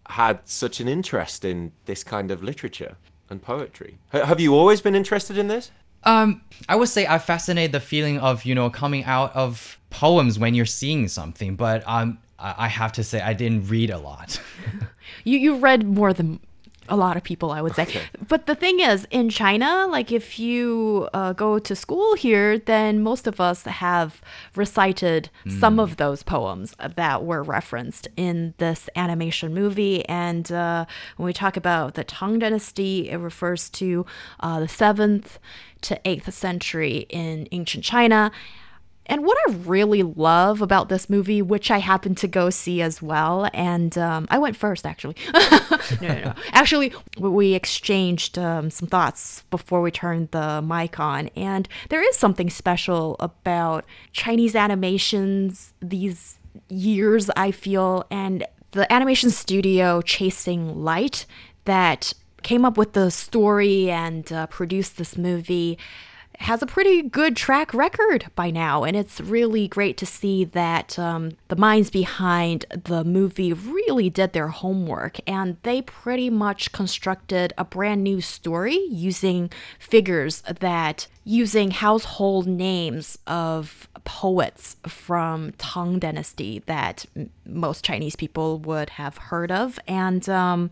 had 0.09 0.39
such 0.45 0.79
an 0.79 0.87
interest 0.87 1.43
in 1.43 1.71
this 1.85 2.03
kind 2.03 2.31
of 2.31 2.43
literature 2.43 2.95
and 3.29 3.41
poetry. 3.41 3.97
H- 4.13 4.23
have 4.23 4.39
you 4.39 4.55
always 4.55 4.79
been 4.79 4.95
interested 4.95 5.37
in 5.37 5.47
this? 5.47 5.71
Um, 6.03 6.41
I 6.69 6.75
would 6.75 6.89
say 6.89 7.05
I 7.07 7.19
fascinate 7.19 7.71
the 7.71 7.79
feeling 7.79 8.19
of 8.19 8.45
you 8.45 8.55
know 8.55 8.69
coming 8.69 9.03
out 9.03 9.35
of 9.35 9.77
poems 9.89 10.39
when 10.39 10.53
you're 10.53 10.65
seeing 10.65 11.07
something, 11.07 11.55
but 11.55 11.83
um, 11.87 12.19
I 12.39 12.67
have 12.67 12.91
to 12.93 13.03
say 13.03 13.19
I 13.19 13.33
didn't 13.33 13.67
read 13.67 13.89
a 13.89 13.97
lot. 13.97 14.39
you 15.23 15.37
you 15.37 15.57
read 15.57 15.85
more 15.85 16.13
than 16.13 16.39
a 16.89 16.95
lot 16.95 17.17
of 17.17 17.23
people, 17.23 17.51
I 17.51 17.61
would 17.61 17.75
say. 17.75 17.83
Okay. 17.83 18.01
But 18.27 18.45
the 18.45 18.55
thing 18.55 18.79
is, 18.79 19.07
in 19.11 19.29
China, 19.29 19.87
like 19.89 20.11
if 20.11 20.39
you 20.39 21.09
uh, 21.13 21.33
go 21.33 21.59
to 21.59 21.75
school 21.75 22.15
here, 22.15 22.57
then 22.59 23.01
most 23.01 23.27
of 23.27 23.39
us 23.39 23.63
have 23.63 24.21
recited 24.55 25.29
mm. 25.45 25.59
some 25.59 25.79
of 25.79 25.97
those 25.97 26.23
poems 26.23 26.75
that 26.95 27.23
were 27.23 27.43
referenced 27.43 28.07
in 28.15 28.53
this 28.57 28.89
animation 28.95 29.53
movie. 29.53 30.07
And 30.07 30.51
uh, 30.51 30.85
when 31.17 31.25
we 31.25 31.33
talk 31.33 31.57
about 31.57 31.93
the 31.95 32.03
Tang 32.03 32.39
Dynasty, 32.39 33.09
it 33.09 33.17
refers 33.17 33.69
to 33.71 34.05
uh, 34.39 34.59
the 34.59 34.67
seventh 34.67 35.39
to 35.81 35.99
eighth 36.05 36.33
century 36.33 37.05
in 37.09 37.47
ancient 37.51 37.83
China. 37.83 38.31
And 39.07 39.25
what 39.25 39.37
I 39.47 39.53
really 39.53 40.03
love 40.03 40.61
about 40.61 40.89
this 40.89 41.09
movie, 41.09 41.41
which 41.41 41.71
I 41.71 41.79
happened 41.79 42.17
to 42.17 42.27
go 42.27 42.49
see 42.49 42.81
as 42.81 43.01
well, 43.01 43.49
and 43.53 43.97
um, 43.97 44.27
I 44.29 44.37
went 44.37 44.55
first 44.55 44.85
actually. 44.85 45.15
no, 45.33 45.79
no, 46.01 46.21
no. 46.21 46.33
Actually, 46.51 46.93
we 47.17 47.53
exchanged 47.53 48.37
um, 48.37 48.69
some 48.69 48.87
thoughts 48.87 49.43
before 49.49 49.81
we 49.81 49.91
turned 49.91 50.31
the 50.31 50.61
mic 50.61 50.99
on, 50.99 51.29
and 51.35 51.67
there 51.89 52.07
is 52.07 52.17
something 52.17 52.49
special 52.49 53.15
about 53.19 53.85
Chinese 54.11 54.55
animations 54.55 55.73
these 55.81 56.37
years, 56.69 57.29
I 57.35 57.51
feel, 57.51 58.05
and 58.11 58.45
the 58.71 58.91
animation 58.91 59.29
studio 59.29 60.01
Chasing 60.01 60.83
Light 60.83 61.25
that 61.65 62.13
came 62.43 62.65
up 62.65 62.77
with 62.77 62.93
the 62.93 63.09
story 63.11 63.89
and 63.89 64.31
uh, 64.31 64.47
produced 64.47 64.97
this 64.97 65.17
movie 65.17 65.77
has 66.37 66.61
a 66.61 66.67
pretty 66.67 67.01
good 67.01 67.35
track 67.35 67.73
record 67.73 68.27
by 68.35 68.51
now, 68.51 68.83
and 68.83 68.95
it's 68.95 69.19
really 69.19 69.67
great 69.67 69.97
to 69.97 70.05
see 70.05 70.45
that 70.45 70.97
um, 70.99 71.31
the 71.47 71.55
minds 71.55 71.89
behind 71.89 72.65
the 72.69 73.03
movie 73.03 73.53
really 73.53 74.09
did 74.09 74.33
their 74.33 74.49
homework 74.49 75.17
and 75.27 75.57
they 75.63 75.81
pretty 75.81 76.29
much 76.29 76.71
constructed 76.71 77.53
a 77.57 77.65
brand 77.65 78.03
new 78.03 78.21
story 78.21 78.77
using 78.89 79.49
figures 79.79 80.41
that 80.59 81.07
using 81.23 81.71
household 81.71 82.47
names 82.47 83.17
of 83.27 83.89
poets 84.05 84.77
from 84.87 85.51
Tang 85.57 85.99
Dynasty 85.99 86.63
that 86.67 87.05
m- 87.15 87.29
most 87.45 87.83
Chinese 87.83 88.15
people 88.15 88.59
would 88.59 88.91
have 88.91 89.17
heard 89.17 89.51
of. 89.51 89.77
And 89.85 90.29
um, 90.29 90.69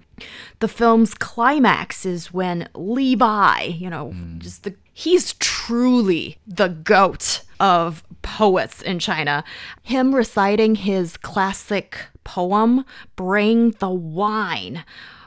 the 0.59 0.69
film's 0.69 1.13
climax 1.13 2.05
is 2.05 2.31
when 2.31 2.69
Li 2.73 3.15
Bai, 3.15 3.75
you 3.77 3.89
know, 3.89 4.13
mm. 4.15 4.39
just 4.39 4.63
the 4.63 4.75
he's 4.95 5.33
truly 5.33 6.37
the 6.47 6.69
goat 6.69 7.41
of 7.59 8.01
poets 8.21 8.81
in 8.81 8.97
China. 8.97 9.43
Him 9.83 10.15
reciting 10.15 10.75
his 10.75 11.17
classic 11.17 12.07
poem, 12.23 12.85
Bring 13.17 13.71
the 13.71 13.89
Wine, 13.89 14.85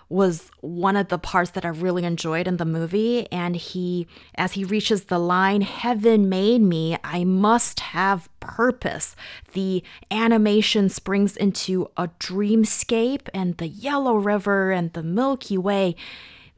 was 0.08 0.50
one 0.62 0.96
of 0.96 1.08
the 1.08 1.18
parts 1.18 1.50
that 1.50 1.66
I 1.66 1.68
really 1.68 2.04
enjoyed 2.04 2.48
in 2.48 2.56
the 2.56 2.64
movie. 2.64 3.30
And 3.30 3.56
he, 3.56 4.06
as 4.36 4.52
he 4.52 4.64
reaches 4.64 5.04
the 5.04 5.18
line, 5.18 5.60
Heaven 5.60 6.30
made 6.30 6.62
me, 6.62 6.96
I 7.04 7.24
must 7.24 7.80
have 7.80 8.30
purpose. 8.40 9.16
The 9.52 9.84
animation 10.10 10.88
springs 10.88 11.36
into 11.36 11.90
a 11.98 12.08
dreamscape, 12.18 13.28
and 13.34 13.58
the 13.58 13.68
Yellow 13.68 14.16
River 14.16 14.72
and 14.72 14.94
the 14.94 15.02
Milky 15.02 15.58
Way 15.58 15.94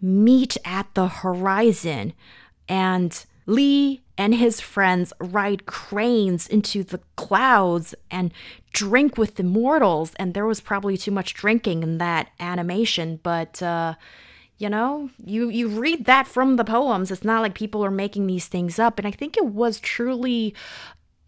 meet 0.00 0.56
at 0.64 0.86
the 0.94 1.08
horizon. 1.08 2.12
And 2.70 3.26
Li 3.46 4.00
and 4.16 4.34
his 4.34 4.60
friends 4.60 5.12
ride 5.18 5.66
cranes 5.66 6.46
into 6.46 6.84
the 6.84 7.00
clouds 7.16 7.96
and 8.10 8.32
drink 8.72 9.18
with 9.18 9.34
the 9.34 9.42
mortals. 9.42 10.14
And 10.14 10.34
there 10.34 10.46
was 10.46 10.60
probably 10.60 10.96
too 10.96 11.10
much 11.10 11.34
drinking 11.34 11.82
in 11.82 11.98
that 11.98 12.30
animation, 12.38 13.18
but 13.22 13.60
uh, 13.60 13.94
you 14.56 14.68
know, 14.68 15.10
you 15.18 15.48
you 15.48 15.68
read 15.68 16.04
that 16.04 16.28
from 16.28 16.56
the 16.56 16.64
poems. 16.64 17.10
It's 17.10 17.24
not 17.24 17.42
like 17.42 17.54
people 17.54 17.84
are 17.84 17.90
making 17.90 18.28
these 18.28 18.46
things 18.46 18.78
up. 18.78 18.98
And 18.98 19.08
I 19.08 19.10
think 19.10 19.36
it 19.36 19.46
was 19.46 19.80
truly 19.80 20.54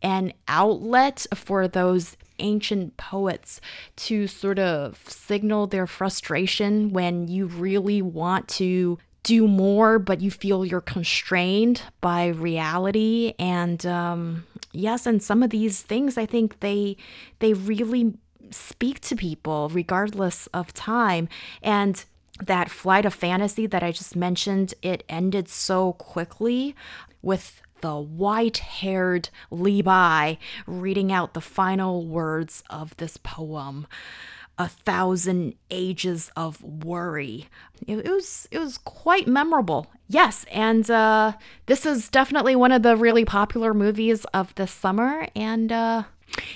an 0.01 0.33
outlet 0.47 1.27
for 1.35 1.67
those 1.67 2.17
ancient 2.39 2.97
poets 2.97 3.61
to 3.97 4.27
sort 4.27 4.59
of 4.59 5.01
signal 5.09 5.67
their 5.67 5.87
frustration 5.87 6.93
when 6.93 7.27
you 7.27 7.47
really 7.47 8.03
want 8.03 8.49
to 8.49 8.99
do 9.23 9.47
more, 9.47 9.99
but 9.99 10.21
you 10.21 10.31
feel 10.31 10.65
you're 10.65 10.81
constrained 10.81 11.83
by 12.01 12.29
reality. 12.29 13.35
And 13.39 13.85
um, 13.87 14.47
yes, 14.73 15.07
and 15.07 15.23
some 15.23 15.43
of 15.43 15.51
these 15.51 15.83
things, 15.83 16.19
I 16.19 16.27
think 16.27 16.61
they 16.61 16.97
they 17.39 17.53
really 17.53 18.15
speak 18.51 19.01
to 19.01 19.17
people 19.17 19.71
regardless 19.73 20.47
of 20.49 20.75
time. 20.75 21.29
And 21.63 22.05
that 22.41 22.71
flight 22.71 23.05
of 23.05 23.15
fantasy 23.15 23.67
that 23.67 23.83
I 23.83 23.93
just 23.93 24.17
mentioned, 24.17 24.75
it 24.83 25.05
ended 25.09 25.49
so 25.49 25.93
quickly 25.95 26.75
with 27.21 27.63
the 27.83 27.97
white 27.97 28.59
haired 28.59 29.29
Bai 29.51 30.39
reading 30.67 31.13
out 31.13 31.35
the 31.35 31.41
final 31.41 32.07
words 32.07 32.63
of 32.71 32.97
this 32.97 33.17
poem 33.17 33.87
a 34.63 34.69
thousand 34.69 35.55
ages 35.71 36.31
of 36.37 36.63
worry. 36.63 37.49
It, 37.87 37.99
it 38.07 38.11
was 38.11 38.49
it 38.53 38.61
was 38.61 38.79
quite 38.79 39.27
memorable. 39.27 39.89
Yes, 40.09 40.47
and 40.53 40.89
uh, 40.89 41.33
this 41.67 41.85
is 41.85 42.09
definitely 42.09 42.55
one 42.55 42.71
of 42.71 42.83
the 42.83 42.97
really 42.97 43.25
popular 43.25 43.75
movies 43.75 44.25
of 44.27 44.55
the 44.55 44.69
summer. 44.69 45.27
And 45.35 45.73
uh, 45.73 46.05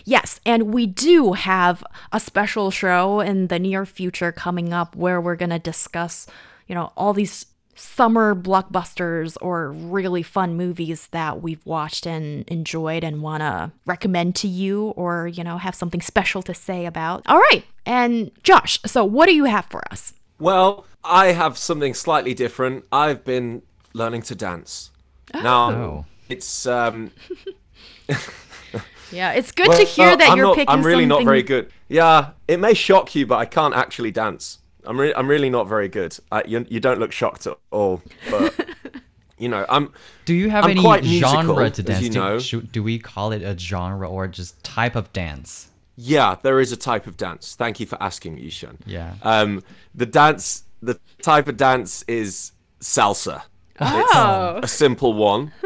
yes, 0.05 0.40
and 0.47 0.73
we 0.73 0.87
do 0.87 1.33
have 1.33 1.83
a 2.12 2.21
special 2.21 2.71
show 2.71 3.21
in 3.21 3.49
the 3.49 3.59
near 3.59 3.85
future 3.85 4.31
coming 4.31 4.73
up 4.73 4.95
where 4.95 5.21
we're 5.21 5.37
gonna 5.37 5.59
discuss, 5.59 6.29
you 6.69 6.75
know, 6.77 6.92
all 6.97 7.12
these 7.12 7.47
summer 7.77 8.35
blockbusters 8.35 9.37
or 9.41 9.71
really 9.71 10.23
fun 10.23 10.57
movies 10.57 11.09
that 11.12 11.43
we've 11.43 11.65
watched 11.65 12.07
and 12.07 12.49
enjoyed 12.49 13.05
and 13.05 13.23
want 13.23 13.43
to 13.43 13.71
recommend 13.85 14.35
to 14.37 14.49
you 14.49 14.89
or, 14.97 15.29
you 15.29 15.45
know, 15.45 15.59
have 15.59 15.75
something 15.75 16.01
special 16.01 16.43
to 16.43 16.55
say 16.55 16.87
about. 16.87 17.23
All 17.27 17.39
right. 17.39 17.65
And 17.85 18.31
Josh, 18.43 18.81
so 18.85 19.05
what 19.05 19.27
do 19.27 19.35
you 19.35 19.45
have 19.45 19.67
for 19.67 19.83
us? 19.93 20.15
Well, 20.39 20.87
I 21.05 21.27
have 21.33 21.57
something 21.57 21.95
slightly 21.95 22.35
different. 22.35 22.85
I've 22.91 23.25
been 23.25 23.62
learning 23.93 24.23
to 24.23 24.35
dance. 24.35 24.91
Oh. 25.35 25.43
Now, 25.43 26.07
it's 26.29 26.67
um 26.67 27.11
Yeah, 29.12 29.33
it's 29.33 29.53
good 29.53 29.69
Well, 29.69 29.79
to 29.79 29.85
hear 29.85 30.09
uh, 30.09 30.17
that 30.17 30.31
I'm 30.31 30.37
you're 30.37 30.47
not, 30.47 30.57
picking 30.57 30.69
I'm 30.69 30.83
really 30.83 31.07
not 31.07 31.25
very 31.25 31.43
good. 31.43 31.71
Yeah, 31.89 32.31
it 32.49 32.59
may 32.59 32.75
shock 32.75 33.15
you, 33.15 33.27
but 33.27 33.37
I 33.37 33.45
can't 33.45 33.75
actually 33.75 34.11
dance. 34.11 34.59
I'm 34.87 34.99
re- 35.01 35.14
I'm 35.14 35.29
really 35.29 35.51
not 35.51 35.66
very 35.68 35.88
good. 35.88 36.16
Uh, 36.31 36.42
you 36.46 36.64
you 36.68 36.81
don't 36.81 36.99
look 37.01 37.12
shocked 37.12 37.46
at 37.46 37.57
all, 37.70 38.03
but 38.31 38.55
you 39.38 39.49
know 39.49 39.64
I'm. 39.68 39.92
Do 40.25 40.35
you 40.35 40.51
have 40.51 40.64
I'm 40.64 40.70
any 40.72 40.81
quite 40.81 41.03
musical, 41.05 41.42
genre 41.42 41.70
to 41.70 41.83
dance? 41.83 42.03
You 42.03 42.11
do, 42.11 42.18
know. 42.20 42.38
should- 42.38 42.72
do 42.72 42.83
we 42.83 42.99
call 42.99 43.33
it 43.33 43.42
a 43.42 43.57
genre 43.59 44.09
or 44.09 44.27
just 44.29 44.62
type 44.64 44.96
of 44.96 45.12
dance? 45.12 45.68
Yeah, 45.96 46.37
there 46.42 46.61
is 46.61 46.72
a 46.72 46.77
type 46.77 47.07
of 47.07 47.16
dance. 47.16 47.55
Thank 47.55 47.81
you 47.81 47.87
for 47.87 48.01
asking, 48.03 48.37
Yushan. 48.38 48.77
Yeah. 48.85 49.14
Um, 49.22 49.62
the 49.94 50.05
dance, 50.05 50.64
the 50.83 51.01
type 51.22 51.49
of 51.49 51.57
dance 51.57 52.05
is 52.07 52.53
salsa. 52.81 53.42
Oh. 53.81 54.57
It's 54.62 54.72
a 54.72 54.77
simple 54.77 55.12
one. 55.14 55.53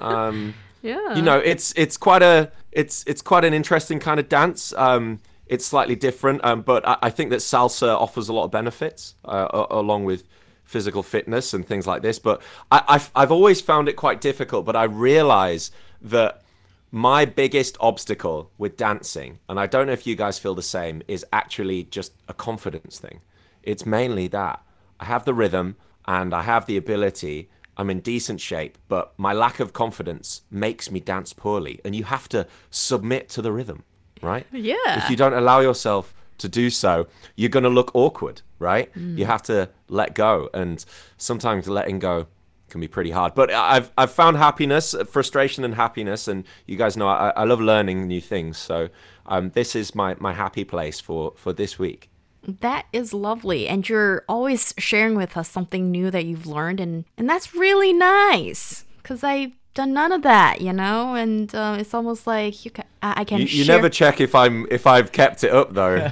Um, 0.00 0.54
Yeah. 0.82 1.14
You 1.16 1.22
know, 1.22 1.38
it's 1.38 1.72
it's 1.76 1.96
quite 1.96 2.22
a 2.22 2.52
it's 2.70 3.02
it's 3.08 3.20
quite 3.20 3.44
an 3.44 3.52
interesting 3.52 3.98
kind 3.98 4.20
of 4.20 4.28
dance. 4.28 4.72
Um, 4.76 5.18
it's 5.48 5.66
slightly 5.66 5.96
different, 5.96 6.44
um, 6.44 6.62
but 6.62 6.86
I, 6.86 6.96
I 7.02 7.10
think 7.10 7.30
that 7.30 7.40
salsa 7.40 7.94
offers 7.94 8.28
a 8.28 8.32
lot 8.32 8.44
of 8.44 8.50
benefits 8.50 9.14
uh, 9.24 9.66
along 9.70 10.04
with 10.04 10.24
physical 10.64 11.02
fitness 11.02 11.54
and 11.54 11.66
things 11.66 11.86
like 11.86 12.02
this. 12.02 12.18
But 12.18 12.42
I, 12.70 12.84
I've 12.88 13.10
I've 13.14 13.32
always 13.32 13.60
found 13.60 13.88
it 13.88 13.94
quite 13.94 14.20
difficult. 14.20 14.66
But 14.66 14.76
I 14.76 14.84
realize 14.84 15.70
that 16.02 16.42
my 16.90 17.24
biggest 17.24 17.76
obstacle 17.80 18.50
with 18.58 18.76
dancing, 18.76 19.38
and 19.48 19.58
I 19.58 19.66
don't 19.66 19.86
know 19.86 19.92
if 19.92 20.06
you 20.06 20.16
guys 20.16 20.38
feel 20.38 20.54
the 20.54 20.62
same, 20.62 21.02
is 21.08 21.24
actually 21.32 21.84
just 21.84 22.12
a 22.28 22.34
confidence 22.34 22.98
thing. 22.98 23.20
It's 23.62 23.84
mainly 23.84 24.28
that 24.28 24.62
I 25.00 25.04
have 25.06 25.24
the 25.24 25.34
rhythm 25.34 25.76
and 26.06 26.32
I 26.32 26.42
have 26.42 26.66
the 26.66 26.76
ability. 26.76 27.50
I'm 27.76 27.90
in 27.90 28.00
decent 28.00 28.40
shape, 28.40 28.76
but 28.88 29.12
my 29.18 29.32
lack 29.32 29.60
of 29.60 29.72
confidence 29.72 30.42
makes 30.50 30.90
me 30.90 30.98
dance 30.98 31.32
poorly. 31.32 31.80
And 31.84 31.94
you 31.94 32.04
have 32.04 32.28
to 32.30 32.46
submit 32.70 33.28
to 33.30 33.42
the 33.42 33.52
rhythm, 33.52 33.84
right? 34.22 34.46
Yeah. 34.52 35.04
If 35.04 35.10
you 35.10 35.16
don't 35.16 35.34
allow 35.34 35.60
yourself 35.60 36.14
to 36.38 36.48
do 36.48 36.70
so, 36.70 37.06
you're 37.36 37.48
going 37.48 37.64
to 37.64 37.68
look 37.68 37.90
awkward, 37.94 38.42
right? 38.58 38.90
You 38.94 39.24
have 39.26 39.42
to 39.44 39.68
let 39.88 40.14
go. 40.14 40.48
And 40.54 40.84
sometimes 41.16 41.68
letting 41.68 41.98
go 41.98 42.26
can 42.68 42.80
be 42.80 42.88
pretty 42.88 43.10
hard. 43.10 43.34
But 43.34 43.50
I've, 43.50 43.90
I've 43.96 44.12
found 44.12 44.36
happiness, 44.36 44.94
frustration, 45.10 45.64
and 45.64 45.74
happiness. 45.74 46.28
And 46.28 46.44
you 46.66 46.76
guys 46.76 46.96
know 46.96 47.08
I, 47.08 47.30
I 47.30 47.44
love 47.44 47.60
learning 47.60 48.06
new 48.06 48.20
things. 48.20 48.58
So 48.58 48.88
um, 49.26 49.50
this 49.50 49.74
is 49.74 49.94
my, 49.94 50.16
my 50.18 50.32
happy 50.32 50.64
place 50.64 51.00
for, 51.00 51.32
for 51.36 51.52
this 51.52 51.78
week. 51.78 52.10
That 52.46 52.86
is 52.92 53.12
lovely. 53.12 53.66
And 53.68 53.88
you're 53.88 54.24
always 54.28 54.74
sharing 54.78 55.16
with 55.16 55.36
us 55.36 55.50
something 55.50 55.90
new 55.90 56.10
that 56.10 56.24
you've 56.24 56.46
learned. 56.46 56.80
And, 56.80 57.04
and 57.16 57.28
that's 57.28 57.54
really 57.54 57.92
nice 57.92 58.84
because 58.98 59.24
I've 59.24 59.52
done 59.78 59.92
none 59.92 60.12
of 60.12 60.22
that, 60.22 60.60
you 60.60 60.72
know? 60.72 61.14
And 61.14 61.54
uh, 61.54 61.76
it's 61.80 61.94
almost 61.94 62.26
like 62.26 62.64
you 62.64 62.70
can, 62.70 62.84
I, 63.02 63.20
I 63.20 63.24
can 63.24 63.38
You, 63.38 63.46
you 63.46 63.64
share- 63.64 63.76
never 63.76 63.88
check 63.88 64.20
if 64.20 64.34
I'm 64.34 64.66
if 64.70 64.86
I've 64.86 65.10
kept 65.12 65.44
it 65.44 65.52
up 65.52 65.72
though. 65.72 66.10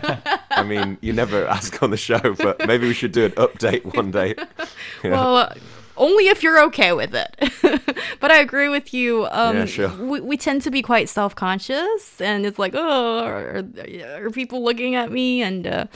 I 0.50 0.62
mean, 0.62 0.96
you 1.00 1.12
never 1.12 1.46
ask 1.57 1.83
on 1.83 1.90
the 1.90 1.96
show, 1.96 2.20
but 2.38 2.66
maybe 2.66 2.87
we 2.87 2.94
should 2.94 3.12
do 3.12 3.24
an 3.26 3.33
update 3.33 3.83
one 3.96 4.11
day. 4.11 4.35
Yeah. 5.05 5.11
Well, 5.16 5.37
uh, 5.37 5.55
only 5.98 6.29
if 6.29 6.42
you're 6.42 6.62
okay 6.68 6.92
with 6.92 7.14
it. 7.14 7.31
but 8.20 8.31
I 8.31 8.38
agree 8.38 8.68
with 8.68 8.92
you. 8.92 9.26
Um, 9.31 9.57
Yeah, 9.57 9.64
sure. 9.64 9.88
we, 9.96 10.20
we 10.20 10.37
tend 10.37 10.61
to 10.62 10.70
be 10.70 10.83
quite 10.83 11.09
self 11.09 11.35
conscious, 11.35 12.20
and 12.20 12.44
it's 12.44 12.59
like, 12.59 12.74
oh, 12.76 13.24
are, 13.24 13.64
are 14.22 14.31
people 14.31 14.62
looking 14.62 14.94
at 14.94 15.11
me? 15.11 15.42
And 15.42 15.66
uh, 15.66 15.87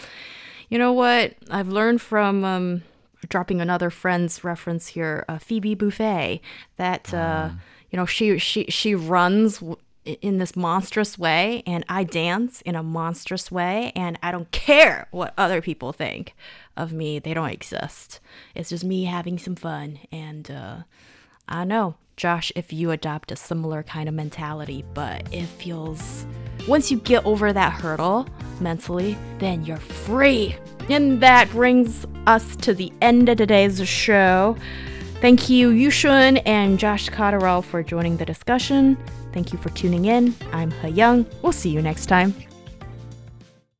you 0.70 0.78
know 0.78 0.92
what? 0.94 1.34
I've 1.50 1.68
learned 1.68 2.00
from. 2.00 2.44
Um, 2.44 2.82
dropping 3.28 3.60
another 3.60 3.90
friend's 3.90 4.42
reference 4.44 4.88
here, 4.88 5.24
uh, 5.28 5.38
Phoebe 5.38 5.76
Buffay, 5.76 6.40
that 6.76 7.12
uh, 7.12 7.50
you 7.90 7.96
know 7.96 8.06
she 8.06 8.38
she 8.38 8.64
she 8.68 8.94
runs 8.94 9.58
w- 9.58 9.76
in 10.04 10.38
this 10.38 10.56
monstrous 10.56 11.18
way, 11.18 11.62
and 11.66 11.84
I 11.88 12.04
dance 12.04 12.62
in 12.62 12.74
a 12.74 12.82
monstrous 12.82 13.50
way, 13.50 13.92
and 13.94 14.18
I 14.22 14.30
don't 14.32 14.50
care 14.50 15.06
what 15.10 15.34
other 15.36 15.60
people 15.60 15.92
think 15.92 16.34
of 16.76 16.92
me. 16.92 17.18
They 17.18 17.34
don't 17.34 17.50
exist. 17.50 18.20
It's 18.54 18.70
just 18.70 18.84
me 18.84 19.04
having 19.04 19.38
some 19.38 19.56
fun, 19.56 19.98
and 20.10 20.50
uh, 20.50 20.76
I 21.48 21.64
know, 21.64 21.96
Josh, 22.20 22.52
if 22.54 22.70
you 22.70 22.90
adopt 22.90 23.32
a 23.32 23.36
similar 23.36 23.82
kind 23.82 24.06
of 24.06 24.14
mentality, 24.14 24.84
but 24.92 25.26
it 25.32 25.46
feels 25.46 26.26
once 26.68 26.90
you 26.90 26.98
get 26.98 27.24
over 27.24 27.50
that 27.50 27.72
hurdle 27.72 28.26
mentally, 28.60 29.16
then 29.38 29.64
you're 29.64 29.78
free. 29.78 30.54
And 30.90 31.22
that 31.22 31.48
brings 31.48 32.06
us 32.26 32.56
to 32.56 32.74
the 32.74 32.92
end 33.00 33.30
of 33.30 33.38
today's 33.38 33.88
show. 33.88 34.54
Thank 35.22 35.48
you, 35.48 35.70
Yushun 35.70 36.42
and 36.44 36.78
Josh 36.78 37.08
Cotterill, 37.08 37.64
for 37.64 37.82
joining 37.82 38.18
the 38.18 38.26
discussion. 38.26 38.98
Thank 39.32 39.50
you 39.54 39.58
for 39.58 39.70
tuning 39.70 40.04
in. 40.04 40.34
I'm 40.52 40.72
Heyang. 40.72 41.24
We'll 41.40 41.52
see 41.52 41.70
you 41.70 41.80
next 41.80 42.04
time. 42.04 42.34